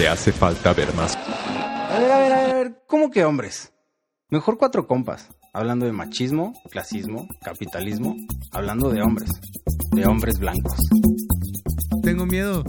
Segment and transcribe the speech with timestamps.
[0.00, 1.14] Te hace falta ver más.
[1.14, 3.70] A ver, a ver, a ver, ¿cómo que hombres?
[4.30, 8.16] Mejor cuatro compas, hablando de machismo, clasismo, capitalismo,
[8.50, 9.30] hablando de hombres,
[9.90, 10.78] de hombres blancos.
[12.02, 12.64] Tengo miedo.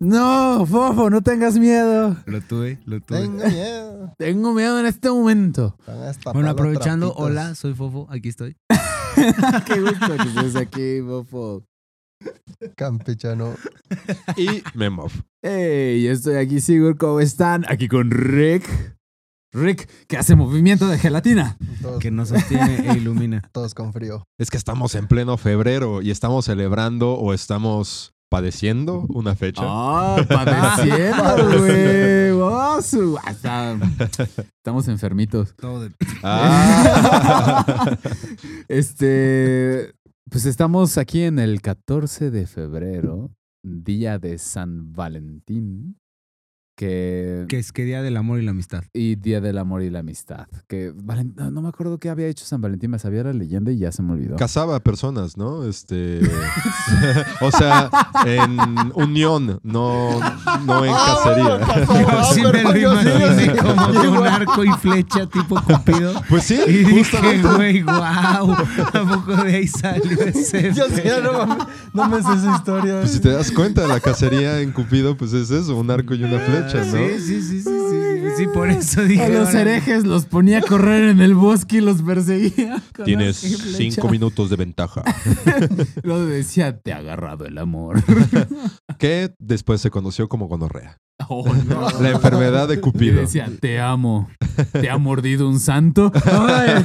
[0.00, 2.16] No, Fofo, no tengas miedo.
[2.24, 3.20] Lo tuve, lo tuve.
[3.20, 4.14] Tengo miedo.
[4.16, 5.76] Tengo miedo en este momento.
[6.32, 8.56] Bueno, aprovechando, hola, soy Fofo, aquí estoy.
[9.66, 11.64] Qué gusto que estés aquí, Fofo.
[12.76, 13.54] Campechano.
[14.36, 15.12] Y Memov.
[15.42, 17.64] Hey, yo estoy aquí, Sigur, ¿cómo están?
[17.68, 18.68] Aquí con Rick.
[19.54, 21.58] Rick, que hace movimiento de gelatina.
[21.82, 23.42] Todos, Que nos sostiene e ilumina.
[23.52, 24.24] todos con frío.
[24.38, 29.60] Es que estamos en pleno febrero y estamos celebrando o estamos padeciendo una fecha.
[29.62, 32.30] Ah, padeciendo, güey.
[32.30, 33.18] Oh, su-
[34.56, 35.54] Estamos enfermitos.
[35.54, 35.92] Todo de...
[36.22, 37.94] Ah.
[38.68, 39.92] Este,
[40.30, 43.30] pues estamos aquí en el 14 de febrero,
[43.62, 45.98] día de San Valentín,
[46.76, 48.84] que Que es que día del amor y la amistad.
[48.92, 50.46] y día del amor y la amistad.
[50.68, 53.70] Que Valen- no, no me acuerdo qué había hecho San Valentín, me sabía la leyenda
[53.72, 54.36] y ya se me olvidó.
[54.36, 55.64] Casaba a personas, ¿no?
[55.64, 56.20] Este.
[57.40, 57.90] o sea,
[58.26, 58.58] en
[58.94, 60.18] unión, no,
[60.66, 61.60] no en cacería.
[63.62, 66.14] Como un arco y flecha tipo Cupido.
[66.28, 70.72] Pues sí, Y dije, güey, wow, ¿a poco de ahí salió ese?
[70.74, 71.58] Yo sí, no,
[71.92, 73.00] no me sé esa historia.
[73.00, 76.22] Pues si te das cuenta, la cacería en Cupido, pues es eso, un arco y
[76.24, 76.84] una flecha, ¿no?
[76.84, 79.22] Sí, sí, sí, sí, sí, sí, por eso dije.
[79.24, 82.82] A los herejes los ponía a correr en el bosque y los perseguía.
[83.04, 85.02] Tienes cinco minutos de ventaja.
[86.02, 88.02] Luego decía, te ha agarrado el amor.
[88.98, 90.98] Que después se conoció como gonorrea.
[91.28, 91.88] Oh, no.
[92.00, 93.20] La enfermedad de Cupido.
[93.20, 94.30] decía, te amo.
[94.72, 96.12] ¿Te ha mordido un santo?
[96.24, 96.84] Ay.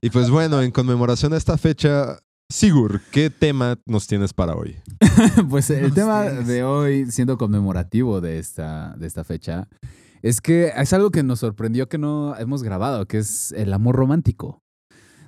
[0.00, 2.18] Y pues bueno, en conmemoración a esta fecha,
[2.50, 4.76] Sigur, ¿qué tema nos tienes para hoy?
[5.48, 6.46] Pues el tema tienes.
[6.46, 9.68] de hoy, siendo conmemorativo de esta, de esta fecha,
[10.22, 13.96] es que es algo que nos sorprendió que no hemos grabado, que es el amor
[13.96, 14.60] romántico.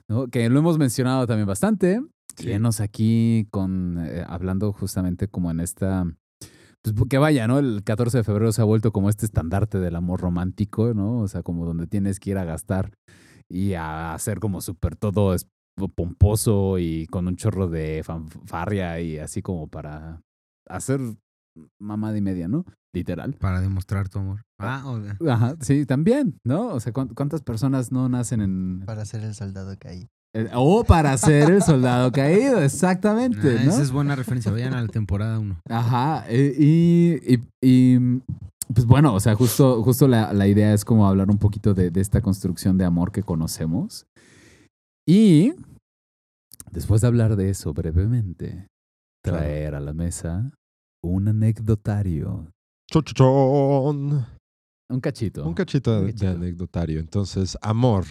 [0.08, 0.28] ¿no?
[0.28, 2.00] Que lo hemos mencionado también bastante.
[2.38, 6.04] Llenos aquí con eh, hablando justamente como en esta.
[6.82, 7.58] Pues que vaya, ¿no?
[7.58, 11.20] El 14 de febrero se ha vuelto como este estandarte del amor romántico, ¿no?
[11.20, 12.92] O sea, como donde tienes que ir a gastar
[13.48, 15.48] y a hacer como súper todo es-
[15.86, 20.22] pomposo y con un chorro de fanfarria y así como para
[20.68, 21.00] hacer
[21.78, 22.64] mamada y media, ¿no?
[22.94, 23.34] Literal.
[23.34, 24.42] Para demostrar tu amor.
[24.58, 26.68] Ah, o- Ajá, sí, también, ¿no?
[26.68, 28.82] O sea, ¿cuán- ¿cuántas personas no nacen en...
[28.86, 30.08] Para ser el soldado caído.
[30.34, 33.70] eh, O para ser el soldado caído, exactamente, Ah, ¿no?
[33.72, 34.50] Esa es buena referencia.
[34.50, 35.60] Vayan a la temporada 1.
[35.68, 37.98] Ajá, eh, y, y, y,
[38.72, 41.90] pues bueno, o sea, justo, justo la, la idea es como hablar un poquito de,
[41.90, 44.06] de esta construcción de amor que conocemos.
[45.08, 45.52] Y
[46.72, 48.66] después de hablar de eso brevemente,
[49.22, 50.50] traer a la mesa
[51.02, 52.50] un anecdotario,
[52.90, 54.26] Chochochón.
[54.90, 55.46] un cachito.
[55.46, 56.30] Un cachito Un de, de cachito.
[56.32, 57.00] anecdotario.
[57.00, 58.04] Entonces, amor.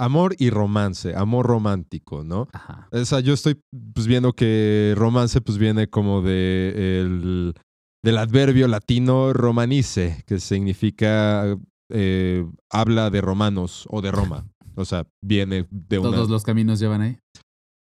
[0.00, 2.48] Amor y romance, amor romántico, ¿no?
[2.52, 2.88] Ajá.
[2.90, 3.60] O sea, yo estoy
[3.94, 7.54] pues, viendo que romance pues viene como de el,
[8.02, 11.56] del adverbio latino romanice, que significa
[11.90, 14.46] eh, habla de romanos o de Roma.
[14.74, 16.10] O sea, viene de una...
[16.10, 17.18] Todos los caminos llevan ahí.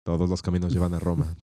[0.04, 1.36] Todos los caminos llevan a Roma.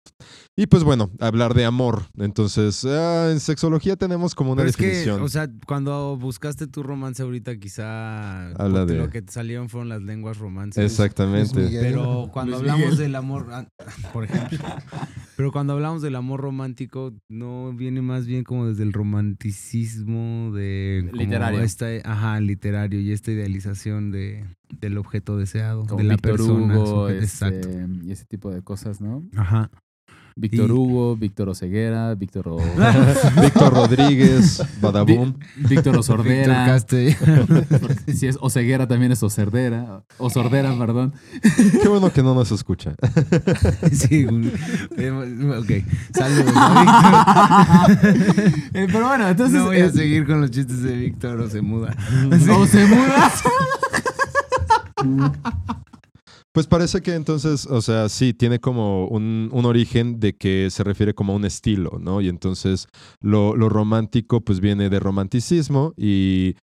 [0.56, 2.04] Y pues bueno, hablar de amor.
[2.16, 5.20] Entonces, ah, en sexología tenemos como una Pero es que, definición.
[5.22, 9.88] o sea, cuando buscaste tu romance ahorita, quizá Habla de- lo que te salieron fueron
[9.88, 10.84] las lenguas romances.
[10.84, 11.68] Exactamente.
[11.80, 12.98] Pero cuando Luis hablamos Miguel.
[12.98, 13.66] del amor, ah,
[14.12, 14.58] por ejemplo,
[15.36, 21.08] pero cuando hablamos del amor romántico, no viene más bien como desde el romanticismo de
[21.10, 21.62] como Literario.
[21.62, 24.44] esta, ajá, literario y esta idealización de
[24.80, 26.78] del objeto deseado, Como de la persona.
[26.78, 27.68] Hugo, este, Exacto.
[28.04, 29.22] y ese tipo de cosas, ¿no?
[29.36, 29.70] Ajá.
[30.36, 32.56] Víctor Y- Hugo, Víctor Oceguera, Víctor o...
[33.40, 35.34] Víctor Rodríguez, Badabum.
[35.56, 36.78] Víctor Víctor Osordera.
[36.80, 40.02] Si es Oceguera también es Osordera.
[40.18, 41.12] Osordera, perdón.
[41.80, 42.94] Qué bueno que no nos escucha.
[43.92, 44.26] sí.
[44.96, 45.70] Eh, ok.
[46.14, 47.86] Saludos a
[48.74, 49.30] Eh, pero bueno, Víctor.
[49.30, 49.52] entonces...
[49.60, 51.96] no voy a eh, seguir con los chistes de Víctor o se muda.
[52.50, 53.30] O se muda.
[56.54, 60.84] Pues parece que entonces, o sea, sí, tiene como un, un origen de que se
[60.84, 62.20] refiere como a un estilo, ¿no?
[62.20, 62.86] Y entonces
[63.20, 66.54] lo, lo romántico pues viene de romanticismo y,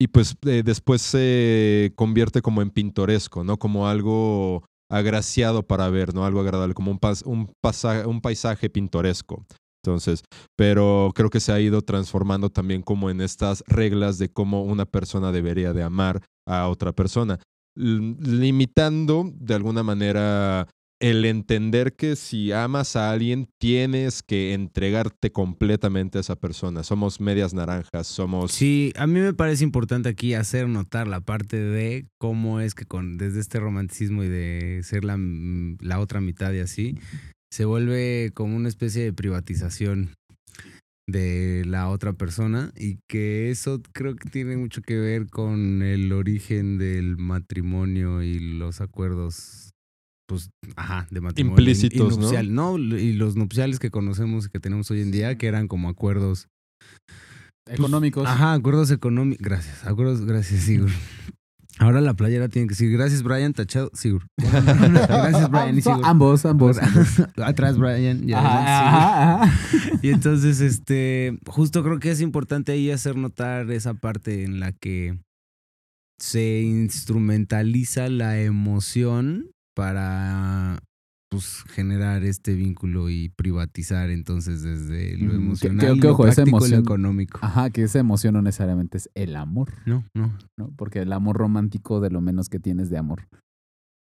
[0.00, 3.58] y pues eh, después se convierte como en pintoresco, ¿no?
[3.58, 6.24] Como algo agraciado para ver, ¿no?
[6.24, 9.44] Algo agradable, como un, pas- un, paisaje pintoresco.
[9.84, 10.22] Entonces,
[10.56, 14.86] pero creo que se ha ido transformando también como en estas reglas de cómo una
[14.86, 17.40] persona debería de amar a otra persona,
[17.74, 20.68] limitando de alguna manera
[21.00, 26.82] el entender que si amas a alguien tienes que entregarte completamente a esa persona.
[26.82, 28.52] Somos medias naranjas, somos...
[28.52, 32.86] Sí, a mí me parece importante aquí hacer notar la parte de cómo es que
[32.86, 36.96] con desde este romanticismo y de ser la, mm, la otra mitad y así,
[37.50, 40.14] se vuelve como una especie de privatización
[41.06, 46.12] de la otra persona y que eso creo que tiene mucho que ver con el
[46.12, 49.70] origen del matrimonio y los acuerdos
[50.26, 52.22] pues ajá de matrimonio y- y Implícitos, ¿no?
[52.22, 52.78] nupcial, ¿no?
[52.78, 56.48] y los nupciales que conocemos y que tenemos hoy en día que eran como acuerdos
[57.66, 58.26] Económicos.
[58.28, 59.42] Ajá, acuerdos económicos.
[59.42, 60.90] Gracias, acuerdos, gracias, Sigur.
[61.78, 64.26] Ahora la playera tiene que decir gracias, Brian, tachado, Sigur.
[64.36, 66.00] gracias, Brian y Sigur.
[66.04, 66.78] Ambos, ambos.
[67.36, 68.26] Atrás, Brian.
[68.26, 68.68] ya, Ajá, Sigur.
[68.68, 69.98] ajá, ajá.
[70.02, 74.72] Y entonces, este, justo creo que es importante ahí hacer notar esa parte en la
[74.72, 75.18] que
[76.18, 80.78] se instrumentaliza la emoción para
[81.34, 86.12] pues generar este vínculo y privatizar entonces desde lo Mm, que- emocional, que- que lo
[86.14, 87.38] ojo, esa práctico y lo económico.
[87.42, 90.36] Ajá, que esa emoción no necesariamente es el amor, No, no.
[90.56, 90.70] ¿no?
[90.76, 93.28] Porque el amor romántico de lo menos que tienes de amor.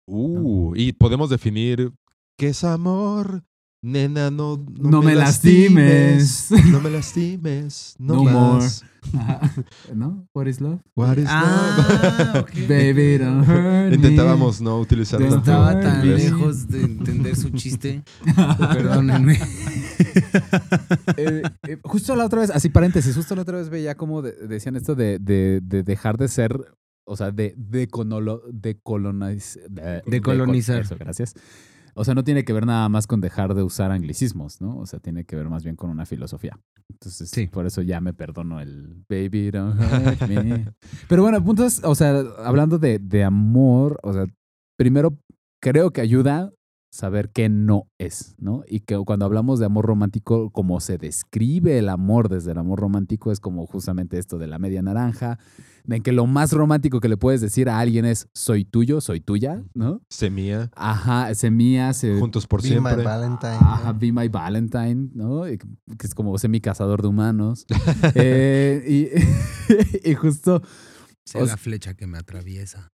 [0.07, 1.93] Uh, y podemos definir
[2.39, 3.45] qué es amor.
[3.81, 6.49] Nena, no, No me lastimes.
[6.71, 7.95] No me lastimes.
[7.99, 8.65] No, No more.
[8.65, 8.85] más.
[9.15, 9.41] Ajá.
[9.95, 10.27] ¿No?
[10.35, 10.81] What is love?
[10.97, 12.43] What is Ah, love?
[12.43, 12.51] ok.
[12.69, 13.95] Baby, don't hurt me.
[13.95, 16.25] Intentábamos no utilizar tanto Estaba tan inglés.
[16.25, 18.03] lejos de entender su chiste.
[18.59, 19.39] Perdónenme.
[21.17, 24.33] Eh, eh, justo la otra vez, así paréntesis, justo la otra vez veía como de-
[24.49, 26.59] decían esto de, de- de dejar de ser,
[27.05, 29.63] o sea, de decolonizar.
[29.71, 30.81] De, Decolonizar.
[30.83, 31.35] Eso, gracias.
[31.99, 34.77] O sea, no tiene que ver nada más con dejar de usar anglicismos, ¿no?
[34.79, 36.59] O sea, tiene que ver más bien con una filosofía.
[36.89, 37.47] Entonces, Sí.
[37.49, 39.79] por eso ya me perdono el baby don't
[40.21, 40.73] hurt me.
[41.09, 44.27] Pero bueno, puntos, o sea, hablando de, de amor, o sea,
[44.79, 45.19] primero
[45.61, 46.53] creo que ayuda
[46.91, 48.63] saber qué no es, ¿no?
[48.67, 52.81] Y que cuando hablamos de amor romántico, como se describe el amor desde el amor
[52.81, 55.39] romántico, es como justamente esto de la media naranja,
[55.85, 59.21] de que lo más romántico que le puedes decir a alguien es soy tuyo, soy
[59.21, 60.03] tuya, ¿no?
[60.09, 60.71] Semilla.
[60.75, 62.19] Ajá, se mía, se...
[62.19, 63.05] Juntos por Be my siempre.
[63.05, 63.59] Valentine.
[63.61, 65.49] Ajá, Be My Valentine, ¿no?
[65.49, 67.67] Y Que es como semi cazador de humanos.
[68.15, 70.63] Eh, y, y justo
[71.29, 72.91] Sé O la flecha que me atraviesa.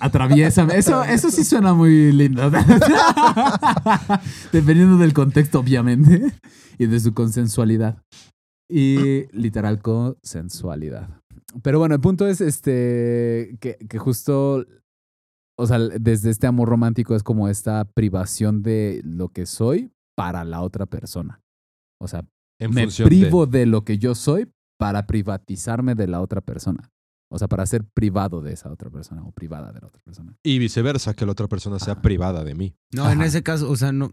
[0.00, 0.76] Atraviésame.
[0.76, 2.50] Eso, eso sí suena muy lindo.
[4.52, 6.32] Dependiendo del contexto, obviamente.
[6.78, 8.02] Y de su consensualidad.
[8.70, 11.20] Y literal consensualidad.
[11.62, 14.64] Pero bueno, el punto es este que, que justo,
[15.58, 20.44] o sea, desde este amor romántico es como esta privación de lo que soy para
[20.44, 21.40] la otra persona.
[22.00, 22.24] O sea,
[22.58, 23.66] En me de- privo de...
[23.66, 26.88] lo que yo soy para privatizarme de la otra persona.
[27.32, 30.36] O sea, para ser privado de esa otra persona o privada de la otra persona.
[30.44, 32.02] Y viceversa, que la otra persona sea Ajá.
[32.02, 32.74] privada de mí.
[32.92, 34.12] No, en ese caso, o sea, no.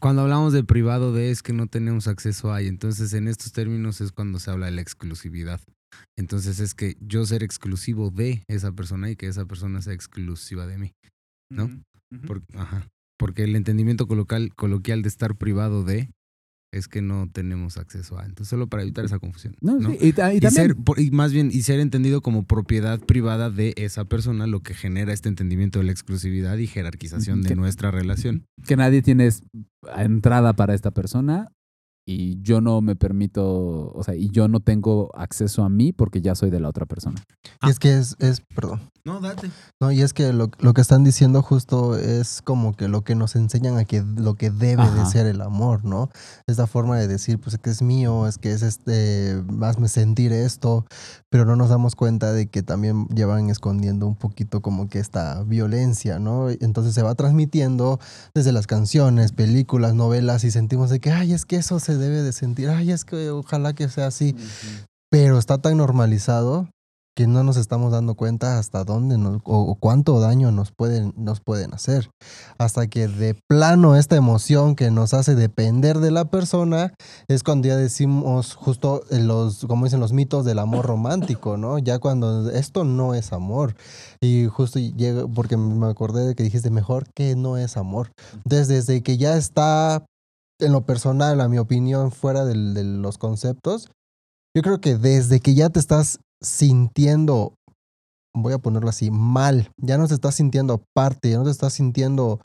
[0.00, 3.52] Cuando hablamos de privado de es que no tenemos acceso a, y entonces en estos
[3.52, 5.60] términos es cuando se habla de la exclusividad.
[6.18, 10.66] Entonces es que yo ser exclusivo de esa persona y que esa persona sea exclusiva
[10.66, 10.92] de mí.
[11.50, 11.68] ¿No?
[12.26, 12.88] Por- ajá.
[13.18, 16.10] Porque el entendimiento coloquial, coloquial de estar privado de
[16.72, 18.24] es que no tenemos acceso a.
[18.24, 19.56] Entonces, solo para evitar esa confusión.
[19.60, 19.90] No, ¿no?
[19.90, 22.44] sí, y, ta- y Y, también, ser, por- y más bien, y ser entendido como
[22.44, 27.42] propiedad privada de esa persona, lo que genera este entendimiento de la exclusividad y jerarquización
[27.42, 28.46] de Que- nuestra relación.
[28.66, 29.28] que nadie tiene
[29.96, 31.48] entrada para esta persona
[32.10, 36.20] y yo no me permito, o sea, y yo no tengo acceso a mí porque
[36.20, 37.22] ya soy de la otra persona.
[37.62, 38.80] Y es que es, es, perdón.
[39.04, 39.50] No, date.
[39.80, 43.14] No, y es que lo, lo que están diciendo justo es como que lo que
[43.14, 45.04] nos enseñan a que lo que debe Ajá.
[45.04, 46.10] de ser el amor, ¿no?
[46.46, 50.32] Esta forma de decir, pues es que es mío, es que es este, hazme sentir
[50.32, 50.84] esto,
[51.30, 55.42] pero no nos damos cuenta de que también llevan escondiendo un poquito como que esta
[55.44, 56.50] violencia, ¿no?
[56.50, 58.00] Entonces se va transmitiendo
[58.34, 62.22] desde las canciones, películas, novelas y sentimos de que, ay, es que eso se debe
[62.22, 64.34] de sentir, ay, es que ojalá que sea así,
[65.10, 66.68] pero está tan normalizado
[67.16, 71.12] que no nos estamos dando cuenta hasta dónde nos, o, o cuánto daño nos pueden,
[71.16, 72.08] nos pueden hacer.
[72.56, 76.94] Hasta que de plano esta emoción que nos hace depender de la persona
[77.28, 81.78] es cuando ya decimos justo los, como dicen los mitos del amor romántico, ¿no?
[81.78, 83.74] Ya cuando esto no es amor.
[84.20, 88.12] Y justo llega, porque me acordé de que dijiste mejor que no es amor.
[88.44, 90.06] Entonces, desde que ya está
[90.60, 93.90] en lo personal, a mi opinión, fuera de los conceptos,
[94.56, 97.54] yo creo que desde que ya te estás sintiendo,
[98.34, 101.74] voy a ponerlo así, mal, ya no te estás sintiendo aparte, ya no te estás
[101.74, 102.40] sintiendo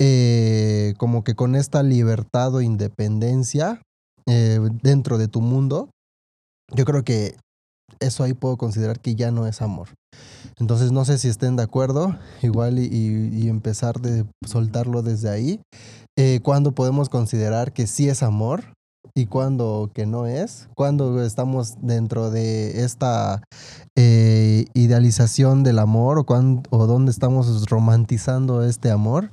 [0.00, 3.82] eh, como que con esta libertad o independencia
[4.26, 5.90] eh, dentro de tu mundo,
[6.74, 7.36] yo creo que
[8.00, 9.88] eso ahí puedo considerar que ya no es amor.
[10.58, 15.60] Entonces no sé si estén de acuerdo, igual y empezar de soltarlo desde ahí.
[16.20, 18.64] Eh, ¿Cuándo podemos considerar que sí es amor
[19.14, 20.68] y cuándo que no es?
[20.76, 23.40] ¿Cuándo estamos dentro de esta
[23.96, 29.30] eh, idealización del amor o, cuán- o dónde estamos romantizando este amor?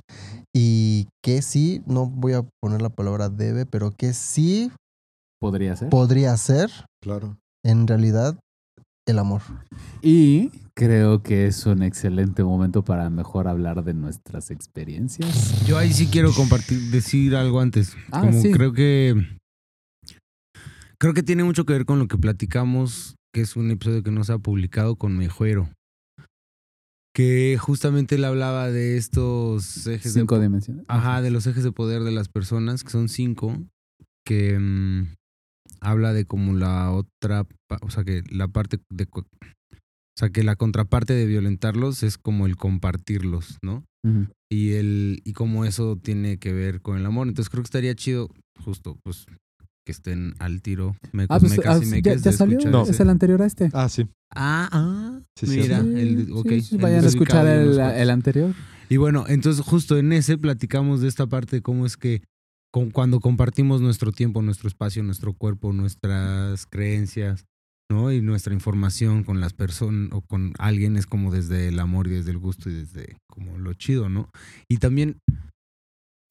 [0.54, 4.70] Y que sí, no voy a poner la palabra debe, pero que sí
[5.40, 5.90] Podría ser.
[5.90, 6.70] podría ser
[7.02, 7.36] Claro.
[7.64, 8.38] en realidad
[9.06, 9.40] el amor.
[10.02, 15.64] Y creo que es un excelente momento para mejor hablar de nuestras experiencias.
[15.66, 17.96] Yo ahí sí quiero compartir, decir algo antes.
[18.10, 18.50] Ah, Como sí.
[18.52, 19.14] creo que.
[20.98, 24.10] Creo que tiene mucho que ver con lo que platicamos, que es un episodio que
[24.10, 25.70] no se ha publicado con Mejuero.
[27.14, 30.84] Que justamente él hablaba de estos ejes de Cinco dimensiones.
[30.88, 33.56] Ajá, de los ejes de poder de las personas, que son cinco,
[34.24, 35.14] que mm,
[35.80, 37.46] habla de como la otra,
[37.82, 39.24] o sea, que la parte de, o
[40.18, 43.84] sea, que la contraparte de violentarlos es como el compartirlos, ¿no?
[44.48, 47.26] Y el, y cómo eso tiene que ver con el amor.
[47.26, 48.28] Entonces creo que estaría chido,
[48.64, 49.26] justo, pues,
[49.84, 52.58] que estén al tiro, mecos, Ah, pues mecas ah, y ya, meques ya salió.
[52.70, 52.84] No.
[52.84, 53.70] Es el anterior a este.
[53.72, 54.06] Ah, sí.
[54.34, 55.88] Ah, ah, Sí, sí, mira, sí.
[56.00, 56.48] el, ok.
[56.48, 58.54] Sí, sí, el vayan a escuchar el, el anterior.
[58.88, 62.22] Y bueno, entonces justo en ese platicamos de esta parte de cómo es que
[62.72, 67.46] con- cuando compartimos nuestro tiempo, nuestro espacio, nuestro cuerpo, nuestras creencias,
[67.90, 68.12] ¿no?
[68.12, 72.10] Y nuestra información con las personas o con alguien es como desde el amor y
[72.10, 74.30] desde el gusto y desde como lo chido, ¿no?
[74.68, 75.18] Y también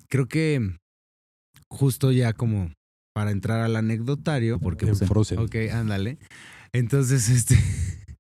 [0.10, 0.78] creo que
[1.72, 2.72] justo ya como
[3.16, 5.00] para entrar al anecdotario, porque En pues.
[5.40, 6.18] Ok, ándale.
[6.74, 7.56] Entonces, este,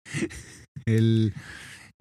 [0.85, 1.33] el,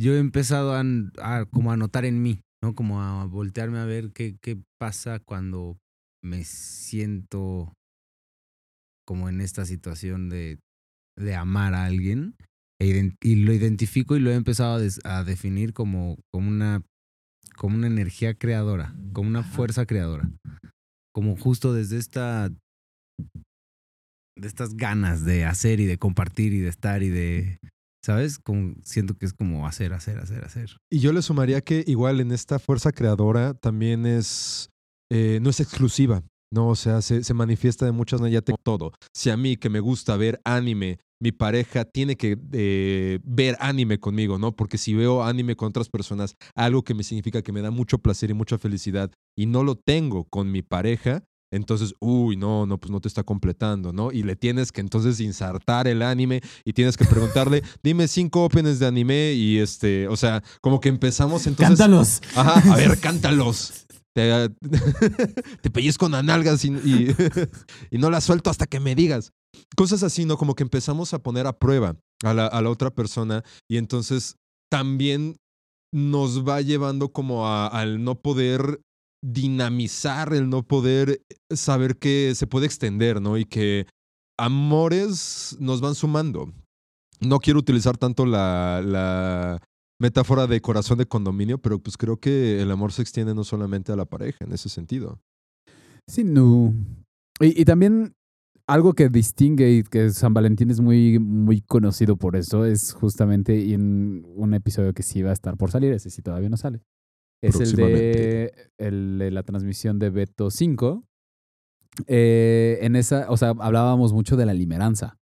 [0.00, 0.82] yo he empezado a,
[1.20, 2.74] a como a notar en mí, ¿no?
[2.74, 5.76] Como a voltearme a ver qué, qué pasa cuando
[6.24, 7.72] me siento
[9.06, 10.58] como en esta situación de,
[11.18, 12.34] de amar a alguien
[12.80, 16.82] e y lo identifico y lo he empezado a, des- a definir como, como una
[17.56, 20.28] como una energía creadora, como una fuerza creadora.
[21.14, 22.48] Como justo desde esta
[24.36, 27.60] de estas ganas de hacer y de compartir y de estar y de
[28.04, 28.38] ¿sabes?
[28.38, 30.76] Como siento que es como hacer, hacer, hacer, hacer.
[30.90, 34.68] Y yo le sumaría que igual en esta fuerza creadora también es,
[35.16, 36.68] eh, no es exclusiva, ¿no?
[36.70, 38.92] O sea, se, se manifiesta de muchas maneras, ya tengo todo.
[39.14, 44.00] Si a mí que me gusta ver anime, mi pareja tiene que eh, ver anime
[44.00, 44.56] conmigo, ¿no?
[44.56, 47.98] Porque si veo anime con otras personas, algo que me significa que me da mucho
[47.98, 52.78] placer y mucha felicidad y no lo tengo con mi pareja, entonces, uy, no, no,
[52.78, 54.10] pues no te está completando, ¿no?
[54.10, 58.80] Y le tienes que entonces insertar el anime y tienes que preguntarle, dime cinco openings
[58.80, 61.78] de anime y este, o sea, como que empezamos entonces...
[61.78, 62.20] ¡Cántalos!
[62.34, 63.84] Ajá, a ver, cántalos.
[64.14, 64.48] Te,
[65.62, 67.14] te pellizco con nalgas y, y,
[67.90, 69.32] y no las suelto hasta que me digas.
[69.76, 70.36] Cosas así, ¿no?
[70.36, 74.36] Como que empezamos a poner a prueba a la, a la otra persona y entonces
[74.70, 75.36] también
[75.92, 78.80] nos va llevando como a- al no poder
[79.24, 83.38] dinamizar, el no poder saber que se puede extender, ¿no?
[83.38, 83.86] Y que
[84.38, 86.52] amores nos van sumando.
[87.20, 89.62] No quiero utilizar tanto la, la
[90.00, 93.92] metáfora de corazón de condominio, pero pues creo que el amor se extiende no solamente
[93.92, 95.20] a la pareja en ese sentido.
[96.06, 96.74] Sí, no.
[97.40, 98.14] Y, y también
[98.66, 103.72] algo que distingue y que San Valentín es muy, muy conocido por eso es justamente
[103.72, 106.82] en un episodio que sí va a estar por salir, ese sí todavía no sale.
[107.42, 111.04] Es el de, el de la transmisión de Beto 5.
[112.06, 115.18] Eh, en esa, o sea, hablábamos mucho de la limeranza.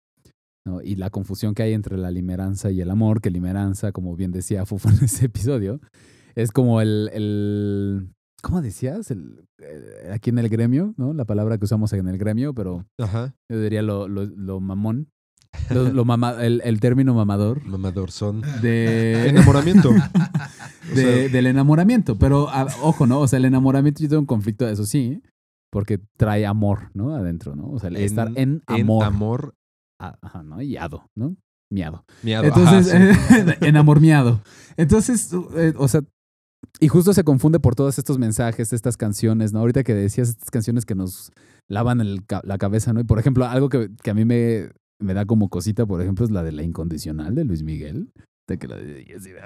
[0.69, 0.83] ¿No?
[0.83, 4.31] Y la confusión que hay entre la limeranza y el amor, que limeranza, como bien
[4.33, 5.81] decía Fufo en ese episodio,
[6.35, 8.09] es como el, el
[8.43, 9.11] ¿cómo decías?
[9.11, 11.13] El, eh, aquí en el gremio, ¿no?
[11.15, 15.09] La palabra que usamos en el gremio, pero Ajá, yo diría lo, lo, lo mamón.
[15.75, 18.43] Lo, lo mama- el, el término mamador mamador son.
[18.63, 19.91] de, Enamoramiento.
[20.95, 22.17] de- del enamoramiento.
[22.19, 23.21] Pero, a- ojo, ¿no?
[23.21, 25.23] O sea, el enamoramiento yo tengo un conflicto eso sí,
[25.71, 27.15] porque trae amor, ¿no?
[27.15, 27.71] Adentro, ¿no?
[27.71, 29.03] O sea, el estar en amor.
[29.03, 29.55] En amor.
[29.99, 30.61] Ajá, ¿no?
[30.63, 31.37] Y ado, ¿no?
[31.71, 32.05] miado.
[32.23, 32.47] Miado.
[32.47, 33.53] Entonces, Ajá, sí.
[33.67, 34.41] enamormiado.
[34.79, 36.01] Entonces, eh, o sea,
[36.81, 39.59] y justo se confunde por todos estos mensajes, estas canciones, ¿no?
[39.61, 41.31] Ahorita que decías estas canciones que nos
[41.69, 43.01] lavan el la cabeza, ¿no?
[43.01, 46.25] Y por ejemplo, algo que, que a mí me, me da como cosita, por ejemplo,
[46.25, 48.11] es la de la incondicional de Luis Miguel.
[48.49, 48.79] De que la-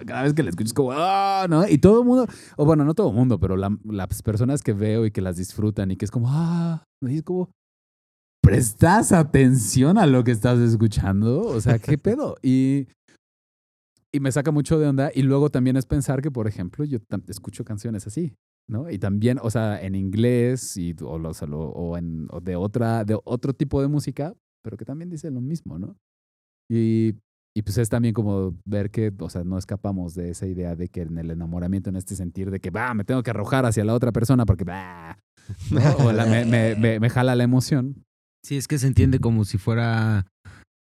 [0.06, 1.66] cada vez que la escuchas como, ah, ¿no?
[1.66, 4.74] Y todo el mundo, o bueno, no todo el mundo, pero la- las personas que
[4.74, 7.50] veo y que las disfrutan y que es como, ah, y es como,
[8.42, 11.40] ¿prestas atención a lo que estás escuchando?
[11.42, 12.36] O sea, ¿qué pedo?
[12.42, 12.88] Y,
[14.12, 15.10] y me saca mucho de onda.
[15.14, 18.34] Y luego también es pensar que, por ejemplo, yo escucho canciones así,
[18.68, 18.90] ¿no?
[18.90, 23.18] Y también, o sea, en inglés y, o, o o en, o de, otra, de
[23.24, 25.96] otro tipo de música, pero que también dice lo mismo, ¿no?
[26.70, 27.14] Y,
[27.54, 30.88] y pues es también como ver que, o sea, no escapamos de esa idea de
[30.88, 33.84] que en el enamoramiento, en este sentir de que, va, me tengo que arrojar hacia
[33.84, 35.18] la otra persona porque, va,
[35.70, 36.06] ¿no?
[36.06, 38.04] o la- me, me- me- me jala la emoción.
[38.44, 40.26] Sí, es que se entiende como si fuera,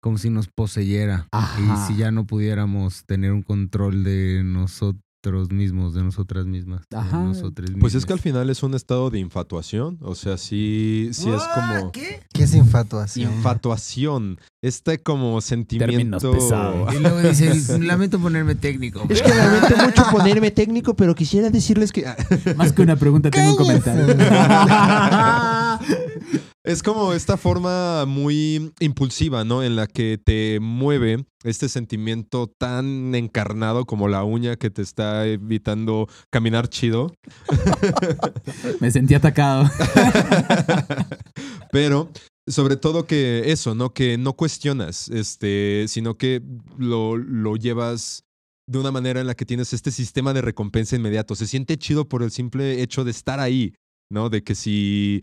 [0.02, 1.26] como si nos poseyera.
[1.32, 1.60] Ajá.
[1.60, 5.02] Y si ya no pudiéramos tener un control de nosotros
[5.50, 6.82] mismos, de nosotras mismas.
[6.90, 7.32] de Ajá.
[7.80, 9.98] Pues es que al final es un estado de infatuación.
[10.02, 11.90] O sea, sí, sí es como.
[11.92, 12.20] ¿Qué?
[12.32, 13.32] ¿Qué es infatuación?
[13.32, 14.38] Infatuación.
[14.62, 16.32] Este como sentimiento.
[16.92, 19.04] Y luego dice, lamento ponerme técnico.
[19.08, 22.06] Es que lamento mucho ponerme técnico, pero quisiera decirles que.
[22.56, 24.14] Más que una pregunta, tengo un comentario.
[26.66, 29.62] Es como esta forma muy impulsiva, ¿no?
[29.62, 35.28] En la que te mueve este sentimiento tan encarnado como la uña que te está
[35.28, 37.14] evitando caminar chido.
[38.80, 39.70] Me sentí atacado.
[41.70, 42.10] Pero
[42.48, 43.94] sobre todo que eso, ¿no?
[43.94, 46.42] Que no cuestionas, este, sino que
[46.76, 48.24] lo, lo llevas
[48.68, 51.36] de una manera en la que tienes este sistema de recompensa inmediato.
[51.36, 53.72] Se siente chido por el simple hecho de estar ahí,
[54.10, 54.30] ¿no?
[54.30, 55.22] De que si,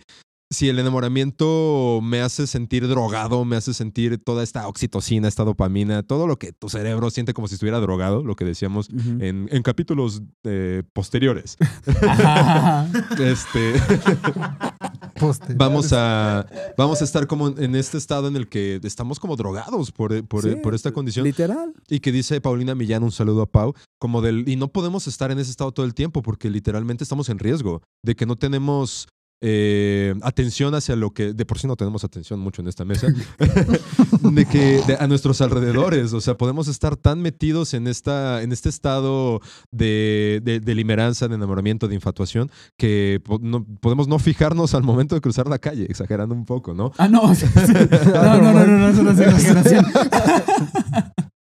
[0.54, 6.04] si el enamoramiento me hace sentir drogado, me hace sentir toda esta oxitocina, esta dopamina,
[6.04, 9.64] todo lo que tu cerebro siente como si estuviera drogado, lo que decíamos en, en
[9.64, 11.58] capítulos eh, posteriores.
[13.20, 13.74] este,
[15.20, 15.54] Poste.
[15.56, 16.46] vamos a,
[16.78, 20.44] vamos a estar como en este estado en el que estamos como drogados por, por,
[20.44, 21.26] Sí, por esta condición.
[21.26, 21.74] Literal.
[21.88, 25.32] Y que dice Paulina Millán, un saludo a Pau, como del, y no podemos estar
[25.32, 29.08] en ese estado todo el tiempo porque literalmente estamos en riesgo de que no tenemos
[29.46, 33.08] eh, atención hacia lo que, de por sí no tenemos atención mucho en esta mesa,
[34.22, 38.54] de que de- a nuestros alrededores, o sea, podemos estar tan metidos en, esta, en
[38.54, 44.18] este estado de, de, de limeranza, de enamoramiento, de infatuación, que po- no- podemos no
[44.18, 46.92] fijarnos al momento de cruzar la calle, exagerando un poco, ¿no?
[46.98, 47.22] Ah, no.
[48.14, 49.86] No, no, no, no, no, eso no es exageración.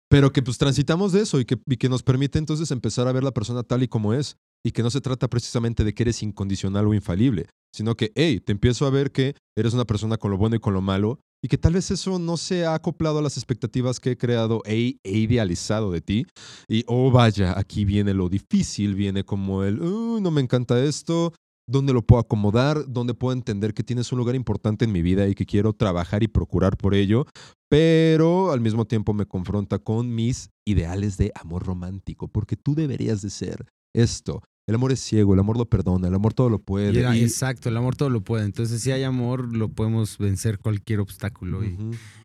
[0.08, 3.12] Pero que pues transitamos de eso y que, y que nos permite entonces empezar a
[3.12, 4.36] ver la persona tal y como es.
[4.64, 8.40] Y que no se trata precisamente de que eres incondicional o infalible, sino que, hey,
[8.40, 11.20] te empiezo a ver que eres una persona con lo bueno y con lo malo
[11.44, 14.62] y que tal vez eso no se ha acoplado a las expectativas que he creado
[14.64, 16.26] e, idealizado de ti.
[16.68, 21.32] Y, oh, vaya, aquí viene lo difícil, viene como el, "Uy, no me encanta esto,
[21.68, 25.28] dónde lo puedo acomodar, dónde puedo entender que tienes un lugar importante en mi vida
[25.28, 27.26] y que quiero trabajar y procurar por ello,
[27.68, 33.22] pero al mismo tiempo me confronta con mis ideales de amor romántico, porque tú deberías
[33.22, 33.66] de ser
[33.96, 34.42] esto.
[34.68, 37.16] El amor es ciego, el amor lo perdona, el amor todo lo puede.
[37.16, 38.44] Y exacto, el amor todo lo puede.
[38.44, 41.64] Entonces, si hay amor, lo podemos vencer cualquier obstáculo.
[41.64, 41.76] Y,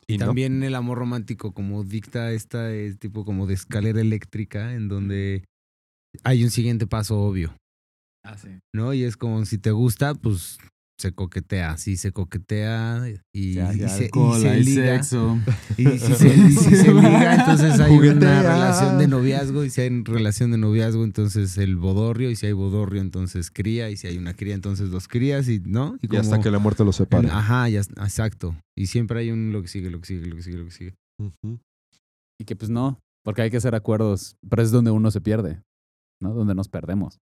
[0.08, 0.26] Y no.
[0.26, 5.44] también el amor romántico, como dicta esta eh, tipo como de escalera eléctrica, en donde
[6.24, 7.56] hay un siguiente paso obvio,
[8.24, 8.50] Ah, sí.
[8.74, 8.94] ¿no?
[8.96, 10.58] Y es como si te gusta, pues
[11.02, 15.04] se coquetea, sí se coquetea y, Ya, y ya, se, y liga.
[15.04, 15.40] sexo.
[15.78, 18.18] Y si se, y si se liga, entonces hay Juguetea.
[18.18, 19.64] una relación de noviazgo.
[19.64, 22.30] Y si hay relación de noviazgo, entonces el bodorrio.
[22.30, 23.90] Y si hay bodorrio, entonces cría.
[23.90, 25.50] Y si hay una cría, entonces dos crías.
[25.50, 25.98] Y, ¿no?
[26.02, 27.30] Y hasta que la muerte los separe.
[27.30, 28.56] Ajá, ya, exacto.
[28.78, 30.72] Y siempre hay un lo que sigue, lo que sigue, lo que sigue, lo que
[30.72, 30.96] sigue.
[32.40, 35.62] Y que pues no, porque hay que hacer acuerdos, pero es donde uno se pierde,
[36.22, 36.34] ¿no?
[36.34, 37.20] Donde nos perdemos.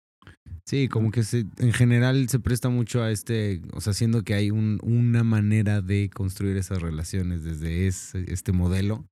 [0.67, 4.33] Sí, como que se, en general se presta mucho a este, o sea, siendo que
[4.33, 9.05] hay un, una manera de construir esas relaciones desde ese, este modelo,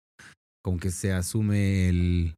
[0.62, 2.36] como que se asume el,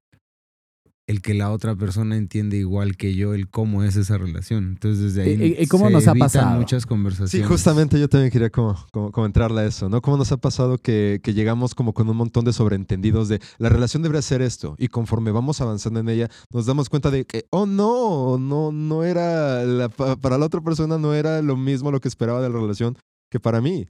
[1.08, 4.66] el que la otra persona entiende igual que yo el cómo es esa relación.
[4.66, 6.60] Entonces desde ahí ¿Y- cómo se nos ha pasado?
[6.60, 7.48] muchas Sí, conversaciones.
[7.48, 10.02] justamente yo también quería como, como, como entrarle a eso, ¿no?
[10.02, 13.70] ¿Cómo nos ha pasado que, que llegamos como con un montón de sobreentendidos de la
[13.70, 17.46] relación debería ser esto y conforme vamos avanzando en ella nos damos cuenta de que,
[17.52, 21.90] oh no, no, no era, la- pa- para la otra persona no era lo mismo
[21.90, 22.98] lo que esperaba de la relación
[23.32, 23.88] que para mí.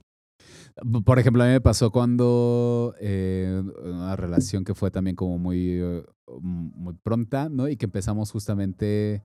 [1.04, 5.70] Por ejemplo, a mí me pasó cuando eh, una relación que fue también como muy,
[5.80, 6.04] eh,
[6.40, 7.68] muy pronta, ¿no?
[7.68, 9.24] Y que empezamos justamente,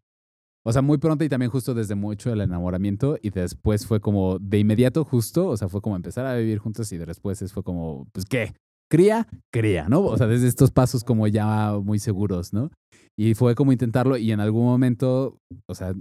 [0.66, 4.39] o sea, muy pronto y también justo desde mucho el enamoramiento y después fue como
[4.39, 7.63] de inmediato justo, o sea, fue como empezar a vivir juntos y después es- fue
[7.63, 8.54] como, pues, ¿qué?
[8.89, 10.02] cría, cría, ¿no?
[10.02, 12.70] O sea, desde estos pasos como ya muy seguros, ¿no?
[13.18, 15.94] Y fue como intentarlo y en algún momento, o sea,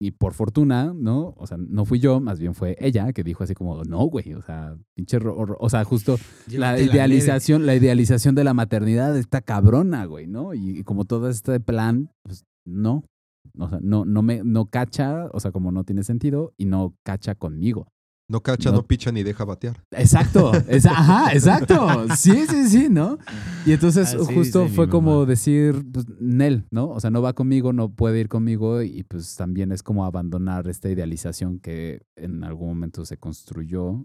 [0.00, 1.34] y por fortuna, ¿no?
[1.36, 4.32] O sea, no fui yo, más bien fue ella que dijo así como, no, güey,
[4.34, 10.04] o sea, pinche, o sea, justo la idealización, la idealización de la maternidad está cabrona,
[10.04, 10.54] güey, ¿no?
[10.54, 13.04] Y, y como todo este plan, pues no,
[13.58, 16.94] o sea, no, no me, no cacha, o sea, como no tiene sentido y no
[17.02, 17.88] cacha conmigo.
[18.30, 18.76] No cacha, No.
[18.76, 19.82] no, picha ni deja batear.
[19.90, 22.14] Exacto, ajá, exacto.
[22.14, 23.16] Sí, sí, sí, ¿no?
[23.64, 26.90] Y entonces Así justo fue como decir, pues, Nel, ¿no?
[26.90, 30.68] O sea, no va conmigo, no puede ir conmigo y pues también es como abandonar
[30.68, 34.04] esta idealización que en algún momento se construyó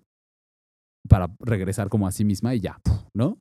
[1.10, 2.80] para regresar como a sí misma y ya,
[3.14, 3.40] ¿no?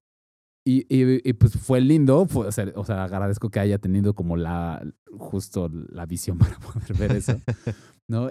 [0.67, 4.15] Y, y- y, pues fue lindo, fue- o, sea, o sea, agradezco que haya tenido
[4.15, 4.85] como la,
[5.17, 7.41] justo la visión para poder ver eso,
[8.09, 8.31] ¿no?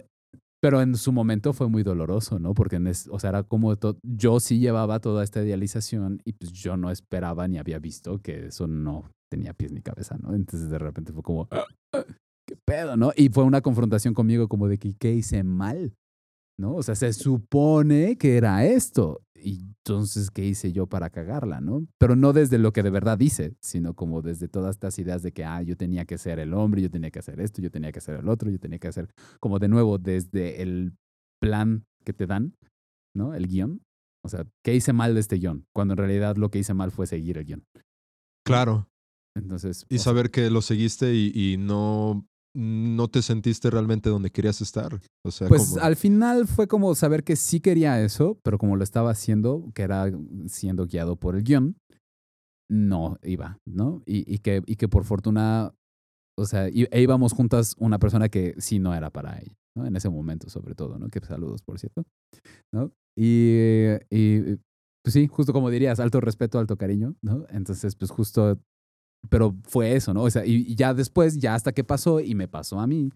[0.62, 2.54] Pero en su momento fue muy doloroso, ¿no?
[2.54, 6.52] Porque, en es- o sea, era como yo sí llevaba toda esta idealización y pues
[6.54, 10.36] yo no esperaba ni había visto que eso no tenía pies ni cabeza, ¿no?
[10.36, 12.04] Entonces de repente fue como, "Ah, ah,
[12.48, 13.12] ¿qué pedo, no?
[13.16, 15.94] Y fue una confrontación conmigo como de que, ¿qué hice mal?
[16.60, 16.76] ¿No?
[16.76, 19.22] O sea, se supone que era esto.
[19.44, 21.88] Y entonces, ¿qué hice yo para cagarla, no?
[21.98, 25.32] Pero no desde lo que de verdad hice, sino como desde todas estas ideas de
[25.32, 27.92] que, ah, yo tenía que ser el hombre, yo tenía que hacer esto, yo tenía
[27.92, 30.94] que hacer el otro, yo tenía que hacer, como de nuevo, desde el
[31.42, 32.56] plan que te dan,
[33.16, 33.34] ¿no?
[33.34, 33.82] El guion.
[34.24, 35.66] O sea, ¿qué hice mal de este guion?
[35.74, 37.66] Cuando en realidad lo que hice mal fue seguir el guion.
[38.46, 38.88] Claro.
[39.36, 44.62] Entonces, Y saber que lo seguiste y, y no, no te sentiste realmente donde querías
[44.62, 45.00] estar.
[45.26, 48.76] O sea, Pues como- al final fue como saber que sí quería eso, pero como
[48.76, 50.12] lo estaba haciendo, que era
[50.48, 51.78] siendo guiado por el guion,
[52.70, 54.02] no iba, ¿no?
[54.06, 55.74] Y, y que, y que por fortuna,
[56.38, 59.86] o sea, y- e íbamos juntas una persona que sí no era para ella, ¿no?
[59.86, 61.10] En ese momento sobre todo, ¿no?
[61.10, 62.04] Que saludos, por cierto,
[62.74, 62.92] ¿no?
[63.18, 64.58] Y, y
[65.04, 67.46] pues sí, justo como dirías, alto respeto, alto cariño, ¿no?
[67.50, 68.58] Entonces, pues justo,
[69.30, 70.24] pero fue eso, ¿no?
[70.24, 73.10] O sea, y, y ya después, ya hasta que pasó y me pasó a mí,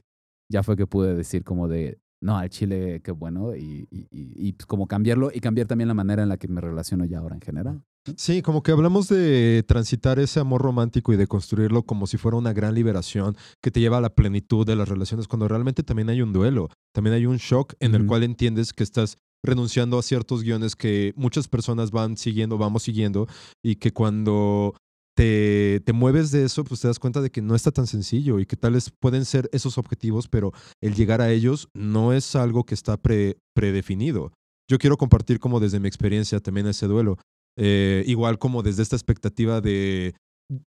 [0.52, 4.54] ya fue que pude decir como de, no, al chile, qué bueno, y, y, y,
[4.54, 7.36] pues, como cambiarlo y cambiar también la manera en la que me relaciono ya ahora
[7.36, 7.82] en general.
[8.18, 12.38] Sí, como que hablamos de transitar ese amor romántico y de construirlo como si fuera
[12.38, 16.10] una gran liberación que te lleva a la plenitud de las relaciones, cuando realmente también
[16.10, 18.10] hay un duelo, también hay un shock en el Ujú.
[18.10, 23.28] cual entiendes que estás renunciando a ciertos guiones que muchas personas van siguiendo, vamos siguiendo,
[23.63, 24.76] y que cuando
[25.15, 28.39] te, te mueves de eso, pues te das cuenta de que no está tan sencillo
[28.39, 30.51] y que tales pueden ser esos objetivos, pero
[30.82, 34.34] el llegar a ellos no es algo que está pre- predefinido.
[34.69, 37.17] Yo quiero compartir como desde mi experiencia también ese duelo.
[37.58, 40.13] Eh, igual como desde esta expectativa de...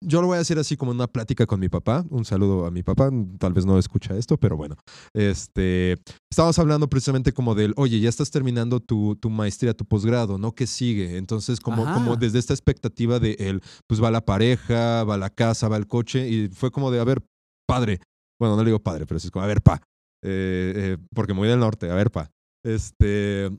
[0.01, 2.05] Yo lo voy a hacer así como una plática con mi papá.
[2.09, 3.09] Un saludo a mi papá.
[3.39, 4.75] Tal vez no escucha esto, pero bueno.
[5.13, 5.97] Este,
[6.31, 10.53] estábamos hablando precisamente como del, oye, ya estás terminando tu, tu maestría, tu posgrado, ¿no?
[10.53, 11.17] ¿Qué sigue?
[11.17, 11.95] Entonces, como, Ajá.
[11.95, 15.88] como desde esta expectativa de él, pues va la pareja, va la casa, va el
[15.88, 16.29] coche.
[16.29, 17.21] Y fue como de, a ver,
[17.67, 17.99] padre.
[18.39, 19.81] Bueno, no le digo padre, pero sí es como, a ver, pa.
[20.23, 22.31] Eh, eh, porque me voy del norte, a ver, pa.
[22.63, 23.49] Este,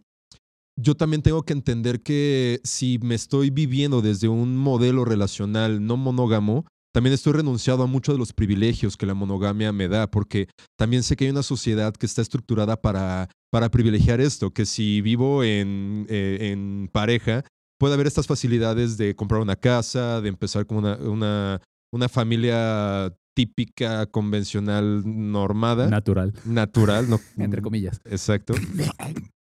[0.76, 5.96] yo también tengo que entender que si me estoy viviendo desde un modelo relacional no
[5.96, 10.48] monógamo, también estoy renunciado a muchos de los privilegios que la monogamia me da, porque
[10.78, 15.02] también sé que hay una sociedad que está estructurada para, para privilegiar esto, que si
[15.02, 17.44] vivo en, eh, en pareja,
[17.78, 21.60] puede haber estas facilidades de comprar una casa, de empezar con una, una,
[21.92, 28.00] una familia típica, convencional, normada, Natural, natural, no, entre comillas.
[28.06, 28.54] Exacto.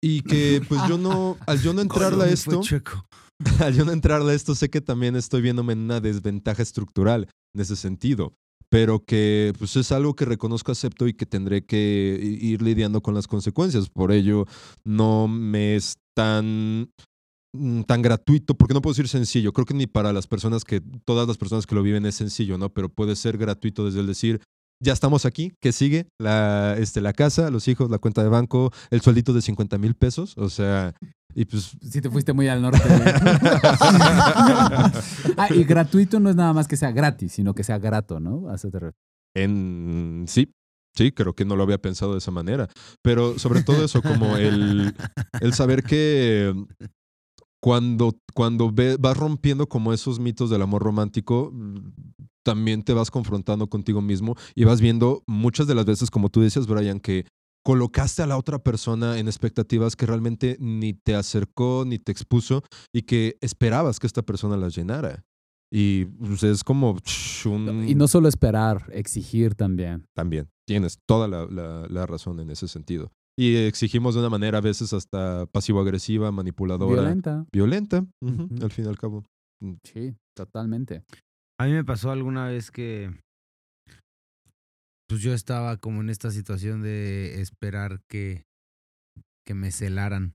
[0.02, 2.62] Y que pues yo no, al yo no entrarle a esto,
[3.60, 7.28] al yo no entrarle a esto, sé que también estoy viéndome en una desventaja estructural
[7.56, 8.36] en ese sentido.
[8.70, 13.16] Pero que pues es algo que reconozco, acepto y que tendré que ir lidiando con
[13.16, 13.90] las consecuencias.
[13.90, 14.46] Por ello,
[14.84, 16.92] no me es tan,
[17.88, 19.54] tan gratuito, porque no puedo decir sencillo.
[19.54, 22.58] Creo que ni para las personas que, todas las personas que lo viven es sencillo,
[22.58, 22.70] ¿no?
[22.70, 24.42] Pero puede ser gratuito desde el decir,
[24.82, 26.08] ya estamos aquí, ¿qué sigue?
[26.20, 29.96] La, este, la casa, los hijos, la cuenta de banco, el sueldito de 50 mil
[29.96, 30.38] pesos.
[30.38, 30.94] O sea,
[31.34, 32.80] y pues Si te fuiste muy al norte.
[35.38, 38.50] ah, y gratuito no es nada más que sea gratis, sino que sea grato, ¿no?
[38.50, 39.00] A eso te refieres.
[39.36, 40.50] En sí,
[40.96, 42.70] sí, creo que no lo había pensado de esa manera.
[43.02, 44.96] Pero sobre todo eso, como el,
[45.42, 46.54] el saber que
[47.70, 51.52] cuando, cuando ve- vas rompiendo como esos mitos del amor romántico,
[52.44, 56.42] también te vas confrontando contigo mismo y vas viendo muchas de las veces, como tú
[56.42, 57.26] decías, Brian, que
[57.66, 62.62] colocaste a la otra persona en expectativas que realmente ni te acercó ni te expuso
[62.94, 65.24] y que esperabas que esta persona las llenara.
[65.74, 66.96] Y pues, es como
[67.46, 67.86] un...
[67.90, 70.06] Y no solo esperar, exigir también.
[70.16, 73.12] También, tienes toda la, la- la razón en ese sentido.
[73.38, 77.46] Y exigimos de una manera a veces hasta pasivo-agresiva, manipuladora, Violenta.
[77.52, 78.06] violenta,
[78.62, 79.24] al fin y al cabo.
[79.84, 81.04] Sí, totalmente.
[81.60, 83.12] A mí me pasó alguna vez que
[85.08, 88.44] pues yo estaba como en esta situación de esperar que,
[89.46, 90.34] que me celaran.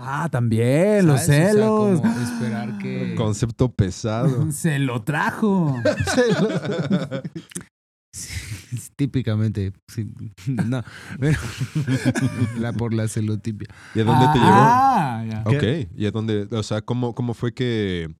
[0.00, 1.28] Ah, también, los ¿sabes?
[1.28, 2.00] O sea, celos.
[2.00, 3.14] como esperar que...
[3.16, 4.50] Concepto pesado.
[4.52, 5.74] Se lo trajo.
[8.14, 8.47] Sí,
[8.96, 9.72] típicamente.
[9.88, 10.12] sí.
[10.46, 10.82] No,
[11.18, 11.38] pero
[12.58, 13.68] la por la celotipia.
[13.94, 14.50] ¿Y a dónde te llevó?
[14.50, 15.42] Ah, ya.
[15.46, 16.48] Ok, ¿y a dónde?
[16.50, 18.14] O sea, ¿cómo, cómo fue que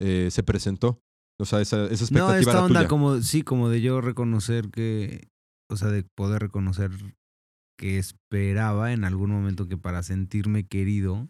[0.00, 1.00] eh, se presentó?
[1.40, 2.88] O sea, esa, esa expectativa No, esta era onda tuya.
[2.88, 5.26] como, sí, como de yo reconocer que,
[5.70, 6.90] o sea, de poder reconocer
[7.76, 11.28] que esperaba en algún momento que para sentirme querido